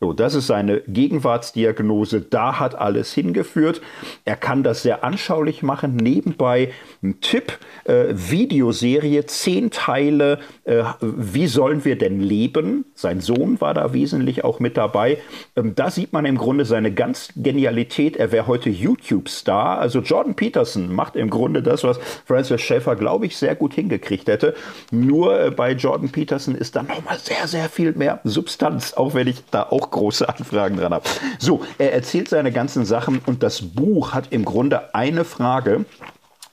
[0.00, 2.20] So, das ist seine Gegenwartsdiagnose.
[2.20, 3.80] Da hat alles hingeführt.
[4.24, 5.96] Er kann das sehr anschaulich machen.
[5.96, 6.72] Nebenbei
[7.02, 10.38] ein Tipp: äh, Videoserie, zehn Teile.
[10.64, 12.84] Äh, wie sollen wir denn leben?
[12.98, 15.18] Sein Sohn war da wesentlich auch mit dabei.
[15.54, 18.16] Ähm, da sieht man im Grunde seine ganz Genialität.
[18.16, 19.78] Er wäre heute YouTube-Star.
[19.78, 24.26] Also Jordan Peterson macht im Grunde das, was Francis Schaeffer, glaube ich, sehr gut hingekriegt
[24.26, 24.56] hätte.
[24.90, 29.28] Nur äh, bei Jordan Peterson ist dann nochmal sehr, sehr viel mehr Substanz, auch wenn
[29.28, 31.08] ich da auch große Anfragen dran habe.
[31.38, 35.84] So, er erzählt seine ganzen Sachen und das Buch hat im Grunde eine Frage.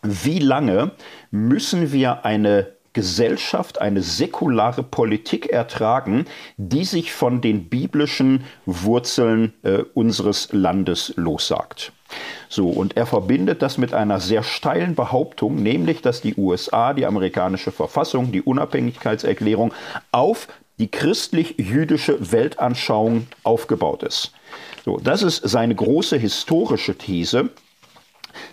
[0.04, 0.92] Wie lange
[1.32, 6.26] müssen wir eine Gesellschaft, eine säkulare Politik ertragen,
[6.58, 11.92] die sich von den biblischen Wurzeln äh, unseres Landes lossagt.
[12.50, 17.06] So, und er verbindet das mit einer sehr steilen Behauptung, nämlich, dass die USA, die
[17.06, 19.74] amerikanische Verfassung, die Unabhängigkeitserklärung
[20.12, 20.48] auf
[20.80, 24.32] die christlich-jüdische Weltanschauung aufgebaut ist.
[24.86, 27.50] So, das ist seine große historische These.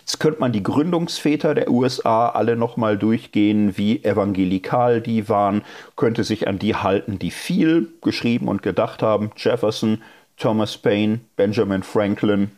[0.00, 5.62] Jetzt könnte man die Gründungsväter der USA alle nochmal durchgehen, wie evangelikal die waren,
[5.96, 9.30] könnte sich an die halten, die viel geschrieben und gedacht haben.
[9.36, 10.02] Jefferson,
[10.36, 12.50] Thomas Paine, Benjamin Franklin.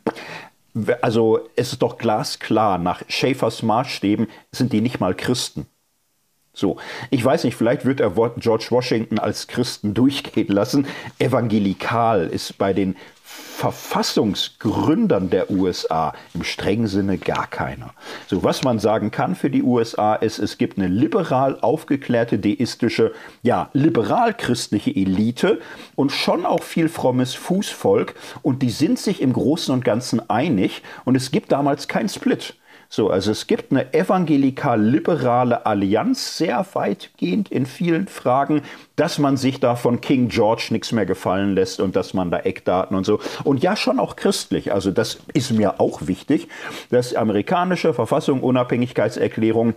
[1.03, 5.67] Also es ist doch glasklar, nach Schäfers Maßstäben sind die nicht mal Christen.
[6.57, 6.77] So,
[7.11, 10.87] ich weiß nicht, vielleicht wird er George Washington als Christen durchgehen lassen.
[11.19, 12.97] Evangelikal ist bei den
[13.55, 17.95] Verfassungsgründern der USA im strengen Sinne gar keiner.
[18.27, 23.13] So, was man sagen kann für die USA ist, es gibt eine liberal aufgeklärte, deistische,
[23.43, 25.61] ja, liberal-christliche Elite
[25.95, 30.83] und schon auch viel frommes Fußvolk und die sind sich im Großen und Ganzen einig
[31.05, 32.55] und es gibt damals keinen Split.
[32.95, 38.63] So, also es gibt eine evangelikal-liberale Allianz, sehr weitgehend in vielen Fragen,
[38.95, 42.39] dass man sich da von King George nichts mehr gefallen lässt und dass man da
[42.39, 43.19] Eckdaten und so.
[43.43, 44.73] Und ja, schon auch christlich.
[44.73, 46.47] Also das ist mir auch wichtig,
[46.91, 49.75] dass amerikanische Verfassung, Unabhängigkeitserklärung,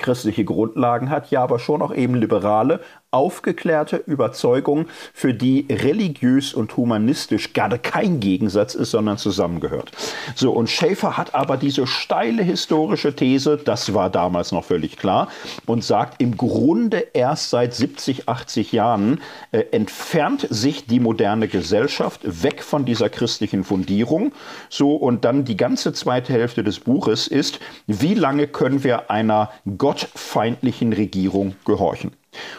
[0.00, 2.80] christliche Grundlagen hat, ja aber schon auch eben liberale,
[3.10, 9.90] aufgeklärte Überzeugung, für die religiös und humanistisch gerade kein Gegensatz ist, sondern zusammengehört.
[10.34, 15.28] So, und Schäfer hat aber diese steile historische These, das war damals noch völlig klar,
[15.66, 22.20] und sagt, im Grunde erst seit 70, 80 Jahren äh, entfernt sich die moderne Gesellschaft
[22.42, 24.32] weg von dieser christlichen Fundierung.
[24.68, 29.50] So, und dann die ganze zweite Hälfte des Buches ist, wie lange können wir einer
[29.78, 32.12] gottfeindlichen Regierung gehorchen?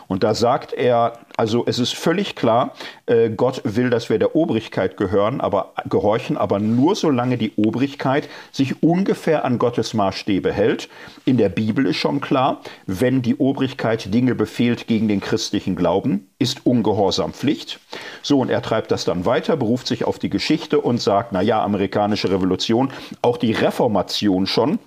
[0.08, 2.74] Und da sagt er, also es ist völlig klar,
[3.06, 8.28] äh, Gott will, dass wir der Obrigkeit gehören, aber gehorchen, aber nur solange die Obrigkeit
[8.52, 10.90] sich ungefähr an Gottes Maßstäbe hält.
[11.26, 16.28] In der Bibel ist schon klar, wenn die Obrigkeit Dinge befehlt gegen den christlichen Glauben,
[16.38, 17.80] ist Ungehorsam Pflicht.
[18.22, 21.42] So, und er treibt das dann weiter, beruft sich auf die Geschichte und sagt, na
[21.42, 22.92] ja, amerikanische Revolution,
[23.22, 24.80] auch die Reformation schon,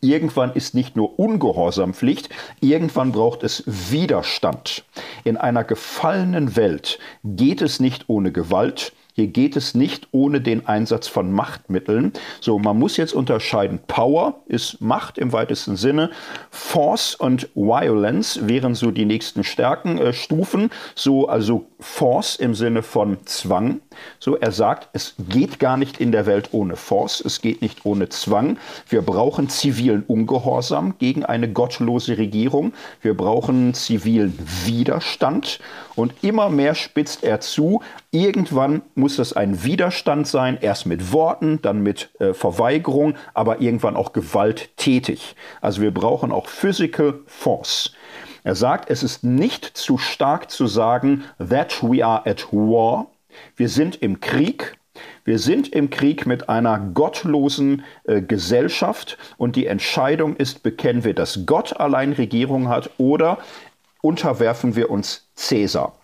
[0.00, 2.28] Irgendwann ist nicht nur Ungehorsam Pflicht,
[2.60, 4.84] irgendwann braucht es Widerstand.
[5.24, 10.68] In einer gefallenen Welt geht es nicht ohne Gewalt, hier geht es nicht ohne den
[10.68, 12.12] Einsatz von Machtmitteln.
[12.40, 13.80] So, man muss jetzt unterscheiden.
[13.88, 16.10] Power ist Macht im weitesten Sinne.
[16.52, 20.66] Force und Violence wären so die nächsten Stärkenstufen.
[20.66, 23.80] Äh, so, also Force im Sinne von Zwang.
[24.20, 27.84] So, er sagt, es geht gar nicht in der Welt ohne Force, es geht nicht
[27.84, 28.56] ohne Zwang.
[28.88, 32.72] Wir brauchen zivilen Ungehorsam gegen eine gottlose Regierung.
[33.02, 35.58] Wir brauchen zivilen Widerstand.
[35.96, 37.82] Und immer mehr spitzt er zu.
[38.10, 43.96] Irgendwann muss das ein Widerstand sein, erst mit Worten, dann mit äh, Verweigerung, aber irgendwann
[43.96, 45.36] auch gewalttätig.
[45.60, 47.92] Also wir brauchen auch Physical Force.
[48.44, 53.08] Er sagt, es ist nicht zu stark zu sagen, that we are at war.
[53.56, 54.78] Wir sind im Krieg.
[55.24, 61.12] Wir sind im Krieg mit einer gottlosen äh, Gesellschaft und die Entscheidung ist, bekennen wir,
[61.12, 63.36] dass Gott allein Regierung hat oder
[64.00, 65.97] unterwerfen wir uns Cäsar.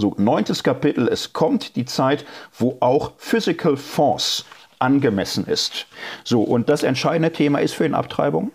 [0.00, 2.24] So, neuntes Kapitel, es kommt die Zeit,
[2.56, 4.44] wo auch Physical Force
[4.78, 5.86] angemessen ist.
[6.22, 8.52] So, und das entscheidende Thema ist für ihn Abtreibung.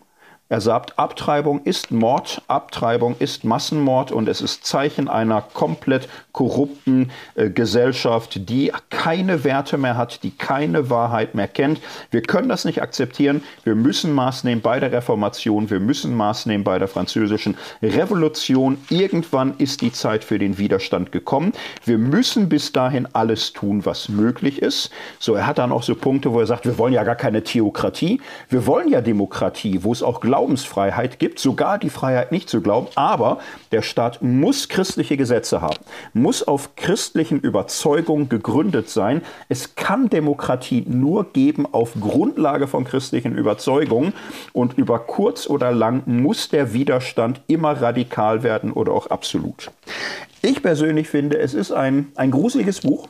[0.53, 7.09] Er sagt, Abtreibung ist Mord, Abtreibung ist Massenmord und es ist Zeichen einer komplett korrupten
[7.33, 11.79] äh, Gesellschaft, die keine Werte mehr hat, die keine Wahrheit mehr kennt.
[12.11, 13.41] Wir können das nicht akzeptieren.
[13.63, 18.77] Wir müssen Maß nehmen bei der Reformation, wir müssen Maß nehmen bei der französischen Revolution.
[18.91, 21.53] Irgendwann ist die Zeit für den Widerstand gekommen.
[21.83, 24.91] Wir müssen bis dahin alles tun, was möglich ist.
[25.17, 27.43] So, er hat dann auch so Punkte, wo er sagt, wir wollen ja gar keine
[27.43, 32.49] Theokratie, wir wollen ja Demokratie, wo es auch Glauben Glaubensfreiheit gibt, sogar die Freiheit nicht
[32.49, 33.39] zu glauben, aber
[33.71, 35.77] der Staat muss christliche Gesetze haben,
[36.11, 39.21] muss auf christlichen Überzeugungen gegründet sein.
[39.47, 44.11] Es kann Demokratie nur geben auf Grundlage von christlichen Überzeugungen
[44.51, 49.71] und über kurz oder lang muss der Widerstand immer radikal werden oder auch absolut.
[50.41, 53.07] Ich persönlich finde, es ist ein, ein gruseliges Buch.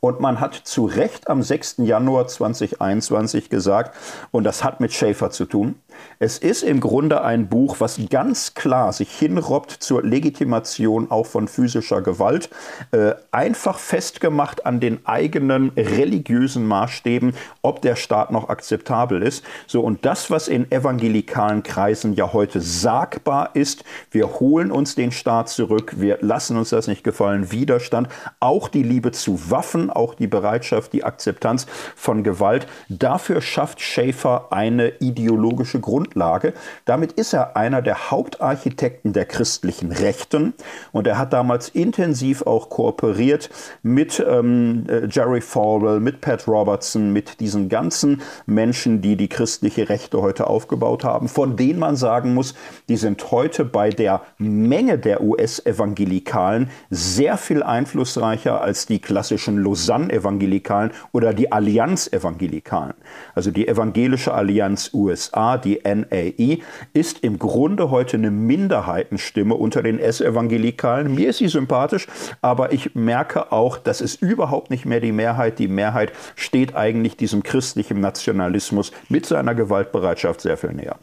[0.00, 1.76] Und man hat zu Recht am 6.
[1.78, 3.96] Januar 2021 gesagt,
[4.30, 5.74] und das hat mit Schäfer zu tun,
[6.18, 11.46] es ist im Grunde ein Buch, was ganz klar sich hinrobbt zur Legitimation auch von
[11.48, 12.48] physischer Gewalt,
[12.92, 19.44] äh, einfach festgemacht an den eigenen religiösen Maßstäben, ob der Staat noch akzeptabel ist.
[19.66, 25.12] So und das, was in evangelikalen Kreisen ja heute sagbar ist, wir holen uns den
[25.12, 28.08] Staat zurück, wir lassen uns das nicht gefallen, Widerstand,
[28.40, 34.48] auch die Liebe zu Waffen, auch die Bereitschaft, die Akzeptanz von Gewalt, dafür schafft Schäfer
[34.50, 36.52] eine ideologische Grundlage.
[36.84, 40.52] Damit ist er einer der Hauptarchitekten der christlichen Rechten
[40.90, 43.50] und er hat damals intensiv auch kooperiert
[43.84, 49.88] mit ähm, äh, Jerry Falwell, mit Pat Robertson, mit diesen ganzen Menschen, die die christliche
[49.88, 52.54] Rechte heute aufgebaut haben, von denen man sagen muss,
[52.88, 60.90] die sind heute bei der Menge der US-Evangelikalen sehr viel einflussreicher als die klassischen Lausanne-Evangelikalen
[61.12, 62.94] oder die Allianz-Evangelikalen.
[63.36, 66.60] Also die Evangelische Allianz USA, die NAI,
[66.92, 71.14] ist im Grunde heute eine Minderheitenstimme unter den S-Evangelikalen.
[71.14, 72.06] Mir ist sie sympathisch,
[72.42, 75.58] aber ich merke auch, das ist überhaupt nicht mehr die Mehrheit.
[75.58, 80.96] Die Mehrheit steht eigentlich diesem christlichen Nationalismus mit seiner Gewaltbereitschaft sehr viel näher.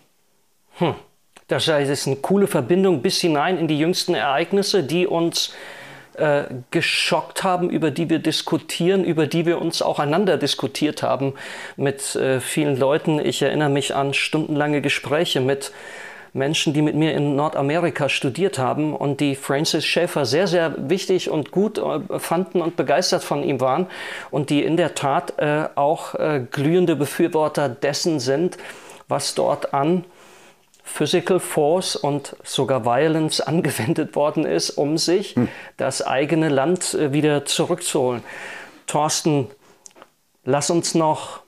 [0.77, 0.95] Hm.
[1.47, 5.53] Das ist eine coole Verbindung bis hinein in die jüngsten Ereignisse, die uns
[6.15, 11.33] äh, geschockt haben, über die wir diskutieren, über die wir uns auch einander diskutiert haben
[11.75, 13.19] mit äh, vielen Leuten.
[13.19, 15.71] Ich erinnere mich an stundenlange Gespräche mit
[16.33, 21.29] Menschen, die mit mir in Nordamerika studiert haben und die Francis Schaeffer sehr, sehr wichtig
[21.29, 23.87] und gut äh, fanden und begeistert von ihm waren
[24.31, 28.57] und die in der Tat äh, auch äh, glühende Befürworter dessen sind,
[29.07, 30.05] was dort an
[30.83, 35.47] Physical Force und sogar Violence angewendet worden ist, um sich hm.
[35.77, 38.23] das eigene Land äh, wieder zurückzuholen.
[38.85, 39.49] Thorsten,
[40.43, 41.41] lass uns noch,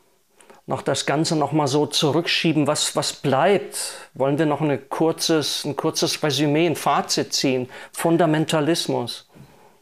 [0.65, 2.65] noch das Ganze noch mal so zurückschieben.
[2.65, 4.09] Was, was bleibt?
[4.13, 7.69] Wollen wir noch eine kurzes, ein kurzes Resümee, ein Fazit ziehen?
[7.91, 9.29] Fundamentalismus.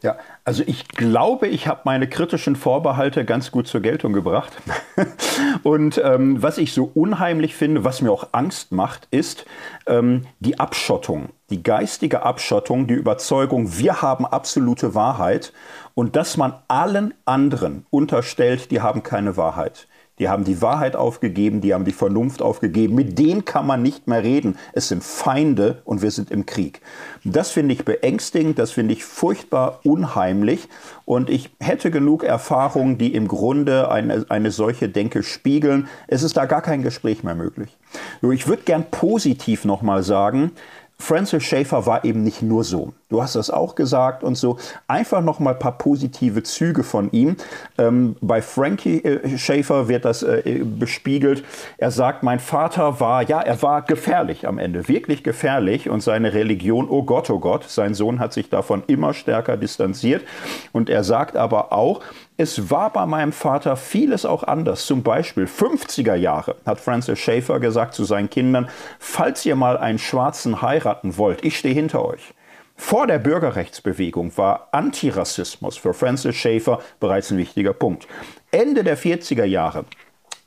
[0.02, 4.52] Ja, also ich glaube, ich habe meine kritischen Vorbehalte ganz gut zur Geltung gebracht.
[5.62, 9.46] Und ähm, was ich so unheimlich finde, was mir auch Angst macht, ist
[9.86, 15.54] ähm, die Abschottung, die geistige Abschottung, die Überzeugung, wir haben absolute Wahrheit
[15.94, 19.88] und dass man allen anderen unterstellt, die haben keine Wahrheit.
[20.20, 22.94] Die haben die Wahrheit aufgegeben, die haben die Vernunft aufgegeben.
[22.94, 24.56] Mit denen kann man nicht mehr reden.
[24.72, 26.80] Es sind Feinde und wir sind im Krieg.
[27.24, 30.68] Das finde ich beängstigend, das finde ich furchtbar unheimlich.
[31.04, 35.88] Und ich hätte genug Erfahrungen, die im Grunde eine, eine solche Denke spiegeln.
[36.06, 37.76] Es ist da gar kein Gespräch mehr möglich.
[38.22, 40.52] Ich würde gern positiv nochmal sagen,
[40.98, 42.94] Francis Schaeffer war eben nicht nur so.
[43.14, 44.56] Du hast das auch gesagt und so.
[44.88, 47.36] Einfach noch mal ein paar positive Züge von ihm.
[47.78, 51.44] Ähm, bei Frankie äh, Schaeffer wird das äh, bespiegelt.
[51.78, 55.88] Er sagt, mein Vater war, ja, er war gefährlich am Ende, wirklich gefährlich.
[55.88, 60.24] Und seine Religion, oh Gott, oh Gott, sein Sohn hat sich davon immer stärker distanziert.
[60.72, 62.00] Und er sagt aber auch,
[62.36, 64.86] es war bei meinem Vater vieles auch anders.
[64.86, 70.00] Zum Beispiel 50er Jahre hat Francis Schaeffer gesagt zu seinen Kindern, falls ihr mal einen
[70.00, 72.34] Schwarzen heiraten wollt, ich stehe hinter euch.
[72.76, 78.06] Vor der Bürgerrechtsbewegung war Antirassismus für Francis Schaeffer bereits ein wichtiger Punkt.
[78.50, 79.84] Ende der 40er Jahre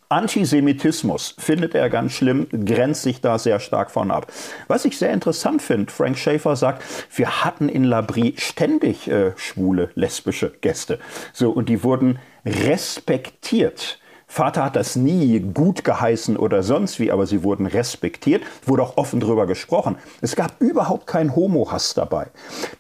[0.09, 4.32] Antisemitismus findet er ganz schlimm, grenzt sich da sehr stark von ab.
[4.67, 9.89] Was ich sehr interessant finde, Frank Schaeffer sagt, wir hatten in Labrie ständig äh, schwule,
[9.95, 10.99] lesbische Gäste.
[11.34, 13.99] So, und die wurden respektiert.
[14.30, 18.97] Vater hat das nie gut geheißen oder sonst wie, aber sie wurden respektiert, wurde auch
[18.97, 19.95] offen drüber gesprochen.
[20.21, 22.28] Es gab überhaupt keinen Homo-Hass dabei.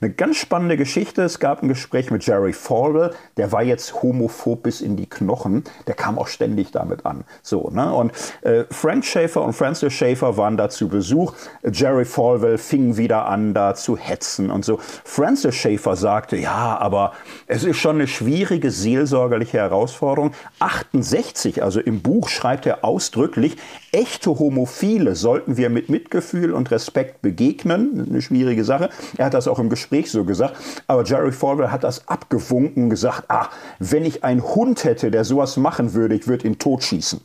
[0.01, 4.61] Eine ganz spannende Geschichte, es gab ein Gespräch mit Jerry Falwell, der war jetzt homophob
[4.61, 7.23] bis in die Knochen, der kam auch ständig damit an.
[7.41, 7.93] So, ne?
[7.93, 11.33] Und äh, Frank Schaeffer und Francis Schaeffer waren da zu Besuch.
[11.71, 14.79] Jerry Falwell fing wieder an, da zu hetzen und so.
[15.05, 17.13] Francis Schaeffer sagte, ja, aber
[17.47, 20.33] es ist schon eine schwierige seelsorgerliche Herausforderung.
[20.59, 23.57] 68 60, also im Buch schreibt er ausdrücklich,
[23.91, 28.05] echte Homophile sollten wir mit Mitgefühl und Respekt begegnen.
[28.09, 28.89] Eine schwierige Sache.
[29.17, 30.55] Er hat das auch im Gespräch so gesagt.
[30.87, 35.23] Aber Jerry Falwell hat das abgewunken und gesagt, ah, wenn ich einen Hund hätte, der
[35.23, 37.21] sowas machen würde, ich würde ihn totschießen.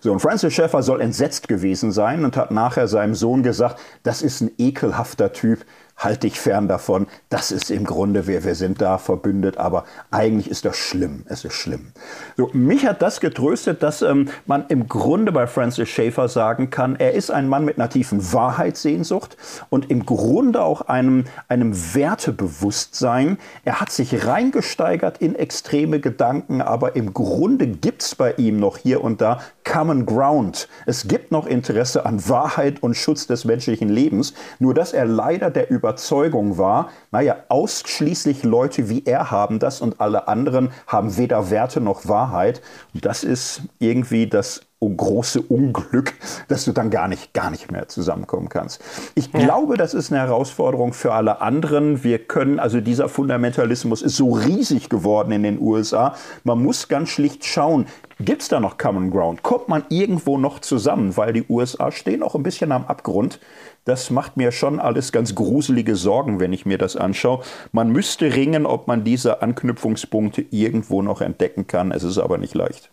[0.00, 4.20] So, und Francis Schaeffer soll entsetzt gewesen sein und hat nachher seinem Sohn gesagt, das
[4.20, 5.64] ist ein ekelhafter Typ,
[5.96, 7.06] halt dich fern davon.
[7.28, 11.24] Das ist im Grunde, wir, wir sind da verbündet, aber eigentlich ist das schlimm.
[11.28, 11.92] Es ist schlimm.
[12.36, 16.96] So, mich hat das getröstet, dass ähm, man im Grunde bei Francis Schaeffer sagen kann,
[16.96, 19.36] er ist ein Mann mit einer tiefen Wahrheitssehnsucht
[19.70, 23.38] und im Grunde auch einem, einem Wertebewusstsein.
[23.64, 28.78] Er hat sich reingesteigert in extreme Gedanken, aber im Grunde gibt es bei ihm noch
[28.78, 30.68] hier und da Common Ground.
[30.86, 35.50] Es gibt noch Interesse an Wahrheit und Schutz des menschlichen Lebens, nur dass er leider
[35.50, 41.50] der Überzeugung war, naja, ausschließlich Leute wie er haben das und alle anderen haben weder
[41.50, 42.62] Werte noch Wahrheit.
[42.94, 46.14] Und das ist irgendwie das große Unglück,
[46.48, 48.82] dass du dann gar nicht, gar nicht mehr zusammenkommen kannst.
[49.14, 52.04] Ich glaube, das ist eine Herausforderung für alle anderen.
[52.04, 56.14] Wir können, also dieser Fundamentalismus ist so riesig geworden in den USA.
[56.44, 57.86] Man muss ganz schlicht schauen,
[58.20, 59.42] gibt es da noch Common Ground?
[59.42, 61.16] Kommt man irgendwo noch zusammen?
[61.16, 63.40] Weil die USA stehen auch ein bisschen am Abgrund.
[63.84, 67.42] Das macht mir schon alles ganz gruselige Sorgen, wenn ich mir das anschaue.
[67.72, 71.90] Man müsste ringen, ob man diese Anknüpfungspunkte irgendwo noch entdecken kann.
[71.90, 72.90] Es ist aber nicht leicht.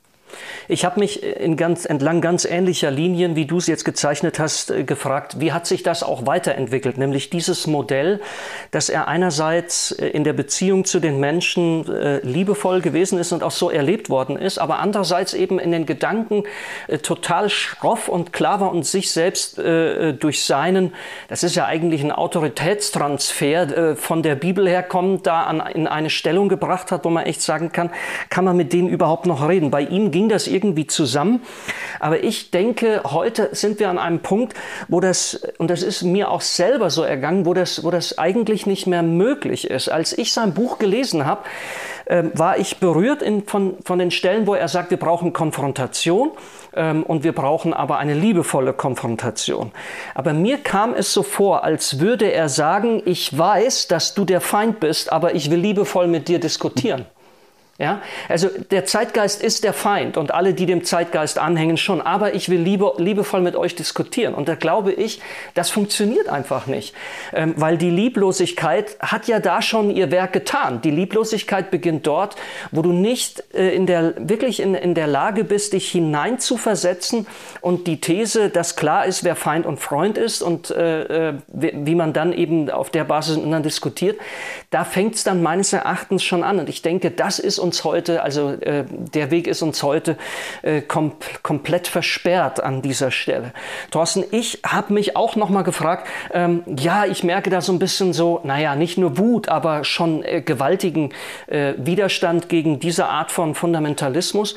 [0.68, 4.72] Ich habe mich in ganz, entlang ganz ähnlicher Linien, wie du es jetzt gezeichnet hast,
[4.72, 6.98] äh, gefragt, wie hat sich das auch weiterentwickelt?
[6.98, 8.22] Nämlich dieses Modell,
[8.72, 13.44] dass er einerseits äh, in der Beziehung zu den Menschen äh, liebevoll gewesen ist und
[13.44, 16.44] auch so erlebt worden ist, aber andererseits eben in den Gedanken
[17.04, 20.94] total schroff und klar war und sich selbst durch seinen,
[21.28, 26.10] das ist ja eigentlich ein Autoritätstransfer von der Bibel her kommt, da an, in eine
[26.10, 27.90] Stellung gebracht hat, wo man echt sagen kann,
[28.30, 29.72] kann man mit dem überhaupt noch reden?
[29.72, 31.41] Bei ihm ging das irgendwie zusammen.
[31.99, 34.53] Aber ich denke, heute sind wir an einem Punkt,
[34.88, 38.65] wo das, und das ist mir auch selber so ergangen, wo das, wo das eigentlich
[38.65, 39.89] nicht mehr möglich ist.
[39.89, 41.43] Als ich sein Buch gelesen habe,
[42.05, 46.32] äh, war ich berührt in, von, von den Stellen, wo er sagt, wir brauchen Konfrontation
[46.76, 49.72] ähm, und wir brauchen aber eine liebevolle Konfrontation.
[50.15, 54.41] Aber mir kam es so vor, als würde er sagen, ich weiß, dass du der
[54.41, 57.05] Feind bist, aber ich will liebevoll mit dir diskutieren.
[57.80, 62.02] Ja, also der Zeitgeist ist der Feind und alle, die dem Zeitgeist anhängen, schon.
[62.02, 64.34] Aber ich will liebe, liebevoll mit euch diskutieren.
[64.34, 65.22] Und da glaube ich,
[65.54, 66.94] das funktioniert einfach nicht.
[67.32, 70.82] Ähm, weil die Lieblosigkeit hat ja da schon ihr Werk getan.
[70.82, 72.36] Die Lieblosigkeit beginnt dort,
[72.72, 77.28] wo du nicht äh, in der, wirklich in, in der Lage bist, dich hineinzuversetzen
[77.62, 81.72] und die These, dass klar ist, wer Feind und Freund ist und äh, äh wie,
[81.74, 84.20] wie man dann eben auf der Basis miteinander diskutiert,
[84.70, 86.60] da fängt es dann meines Erachtens schon an.
[86.60, 90.17] Und ich denke, das ist uns heute, also äh, der Weg ist uns heute
[90.63, 91.11] äh, kom
[91.43, 93.53] komplett versperrt an dieser Stelle.
[93.91, 97.78] Thorsten, ich habe mich auch noch mal gefragt, ähm, ja, ich merke da so ein
[97.78, 101.13] bisschen so, naja, nicht nur Wut, aber schon äh, gewaltigen
[101.45, 104.55] äh, Widerstand gegen diese Art von Fundamentalismus.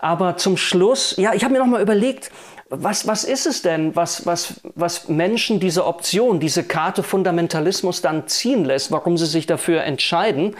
[0.00, 2.30] Aber zum Schluss, ja, ich habe mir noch mal überlegt,
[2.70, 8.26] was, was ist es denn, was, was, was Menschen diese Option, diese Karte Fundamentalismus dann
[8.28, 10.56] ziehen lässt, warum sie sich dafür entscheiden?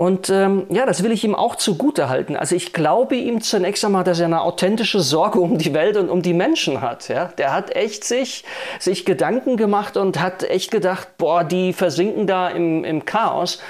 [0.00, 2.34] Und ähm, ja, das will ich ihm auch zugute halten.
[2.34, 6.08] Also ich glaube ihm zunächst einmal, dass er eine authentische Sorge um die Welt und
[6.08, 7.10] um die Menschen hat.
[7.10, 7.26] Ja?
[7.36, 8.44] Der hat echt sich,
[8.78, 13.60] sich Gedanken gemacht und hat echt gedacht, boah, die versinken da im, im Chaos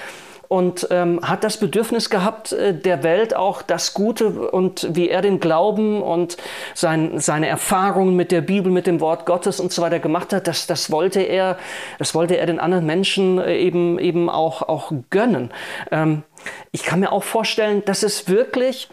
[0.50, 5.22] und ähm, hat das Bedürfnis gehabt, äh, der Welt auch das Gute und wie er
[5.22, 6.38] den Glauben und
[6.74, 10.48] sein, seine Erfahrungen mit der Bibel, mit dem Wort Gottes und so weiter gemacht hat,
[10.48, 11.56] das, das wollte er,
[12.00, 15.52] das wollte er den anderen Menschen äh, eben, eben auch, auch gönnen.
[15.92, 16.24] Ähm,
[16.72, 18.88] ich kann mir auch vorstellen, dass es wirklich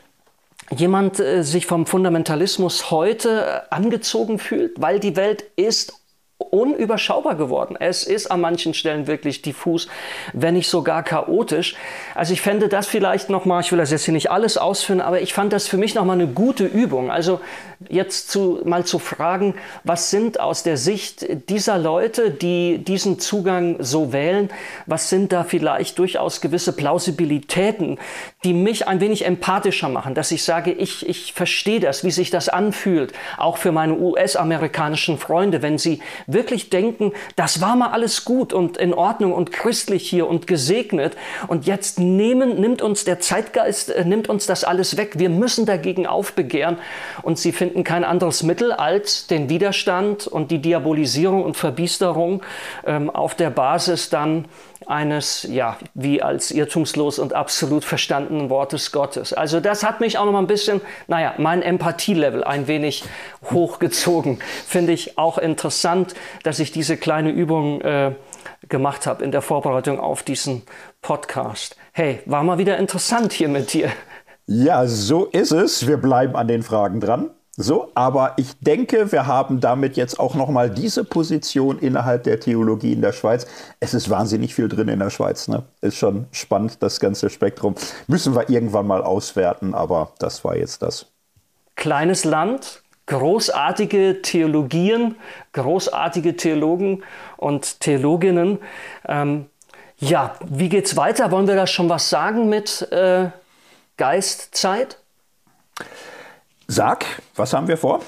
[0.69, 5.93] jemand äh, sich vom Fundamentalismus heute äh, angezogen fühlt, weil die Welt ist
[6.37, 7.75] unüberschaubar geworden.
[7.79, 9.87] Es ist an manchen Stellen wirklich diffus,
[10.33, 11.75] wenn nicht sogar chaotisch.
[12.13, 15.21] Also ich fände das vielleicht nochmal, ich will das jetzt hier nicht alles ausführen, aber
[15.21, 17.09] ich fand das für mich nochmal eine gute Übung.
[17.09, 17.39] Also
[17.89, 23.77] jetzt zu, mal zu fragen, was sind aus der Sicht dieser Leute, die diesen Zugang
[23.79, 24.49] so wählen,
[24.85, 27.99] was sind da vielleicht durchaus gewisse Plausibilitäten,
[28.47, 32.29] die mich ein wenig empathischer machen, dass ich sage, ich, ich verstehe das, wie sich
[32.29, 38.23] das anfühlt, auch für meine US-amerikanischen Freunde, wenn sie wirklich denken, das war mal alles
[38.23, 41.17] gut und in Ordnung und christlich hier und gesegnet
[41.49, 45.19] und jetzt nehmen, nimmt uns der Zeitgeist, äh, nimmt uns das alles weg.
[45.19, 46.77] Wir müssen dagegen aufbegehren
[47.23, 52.43] und sie finden kein anderes Mittel als den Widerstand und die Diabolisierung und Verbiesterung
[52.85, 54.45] ähm, auf der Basis dann
[54.85, 59.33] eines, ja, wie als irrtumslos und absolut verstandenen Wortes Gottes.
[59.33, 63.03] Also das hat mich auch noch mal ein bisschen, naja, mein Empathielevel ein wenig
[63.51, 64.39] hochgezogen.
[64.65, 66.13] Finde ich auch interessant,
[66.43, 68.13] dass ich diese kleine Übung äh,
[68.69, 70.63] gemacht habe in der Vorbereitung auf diesen
[71.01, 71.75] Podcast.
[71.91, 73.91] Hey, war mal wieder interessant hier mit dir.
[74.45, 75.87] Ja, so ist es.
[75.87, 77.31] Wir bleiben an den Fragen dran.
[77.59, 82.93] So, aber ich denke, wir haben damit jetzt auch nochmal diese Position innerhalb der Theologie
[82.93, 83.47] in der Schweiz.
[83.79, 85.47] Es ist wahnsinnig viel drin in der Schweiz.
[85.47, 85.63] Ne?
[85.81, 87.73] Ist schon spannend, das ganze Spektrum.
[88.05, 91.07] Müssen wir irgendwann mal auswerten, aber das war jetzt das.
[91.75, 95.15] Kleines Land, großartige Theologien,
[95.53, 97.03] großartige Theologen
[97.37, 98.59] und Theologinnen.
[99.07, 99.47] Ähm,
[99.97, 101.31] ja, wie geht's weiter?
[101.31, 103.29] Wollen wir da schon was sagen mit äh,
[103.97, 104.99] Geist, Zeit?
[106.67, 107.05] Sag,
[107.35, 108.01] was haben wir vor?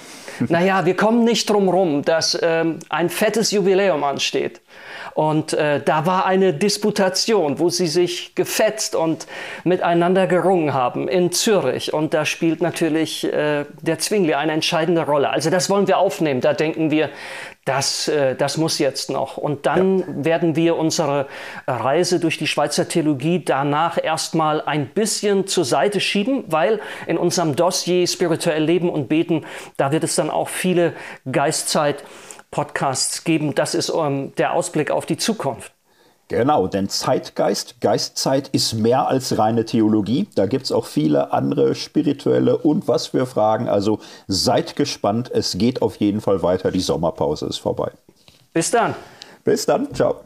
[0.48, 4.62] naja, wir kommen nicht drum rum, dass ähm, ein fettes Jubiläum ansteht.
[5.14, 9.28] Und äh, da war eine Disputation, wo sie sich gefetzt und
[9.64, 11.94] miteinander gerungen haben in Zürich.
[11.94, 15.30] Und da spielt natürlich äh, der Zwingli eine entscheidende Rolle.
[15.30, 16.42] Also das wollen wir aufnehmen.
[16.42, 17.10] Da denken wir,
[17.66, 19.38] das, äh, das muss jetzt noch.
[19.38, 20.06] Und dann ja.
[20.26, 21.28] werden wir unsere
[21.68, 27.56] Reise durch die Schweizer Theologie danach erstmal ein bisschen zur Seite schieben, weil in unserem
[27.56, 29.46] Dossier Spirituell Leben und Beten,
[29.78, 30.94] da wird es dann auch viele
[31.32, 32.04] Geistzeit
[32.52, 33.56] Podcasts geben.
[33.56, 35.72] Das ist ähm, der Ausblick auf die Zukunft.
[36.30, 40.28] Genau, denn Zeitgeist, Geistzeit ist mehr als reine Theologie.
[40.36, 43.68] Da gibt es auch viele andere spirituelle und was für Fragen.
[43.68, 46.70] Also seid gespannt, es geht auf jeden Fall weiter.
[46.70, 47.92] Die Sommerpause ist vorbei.
[48.54, 48.94] Bis dann.
[49.44, 50.18] Bis dann, ciao.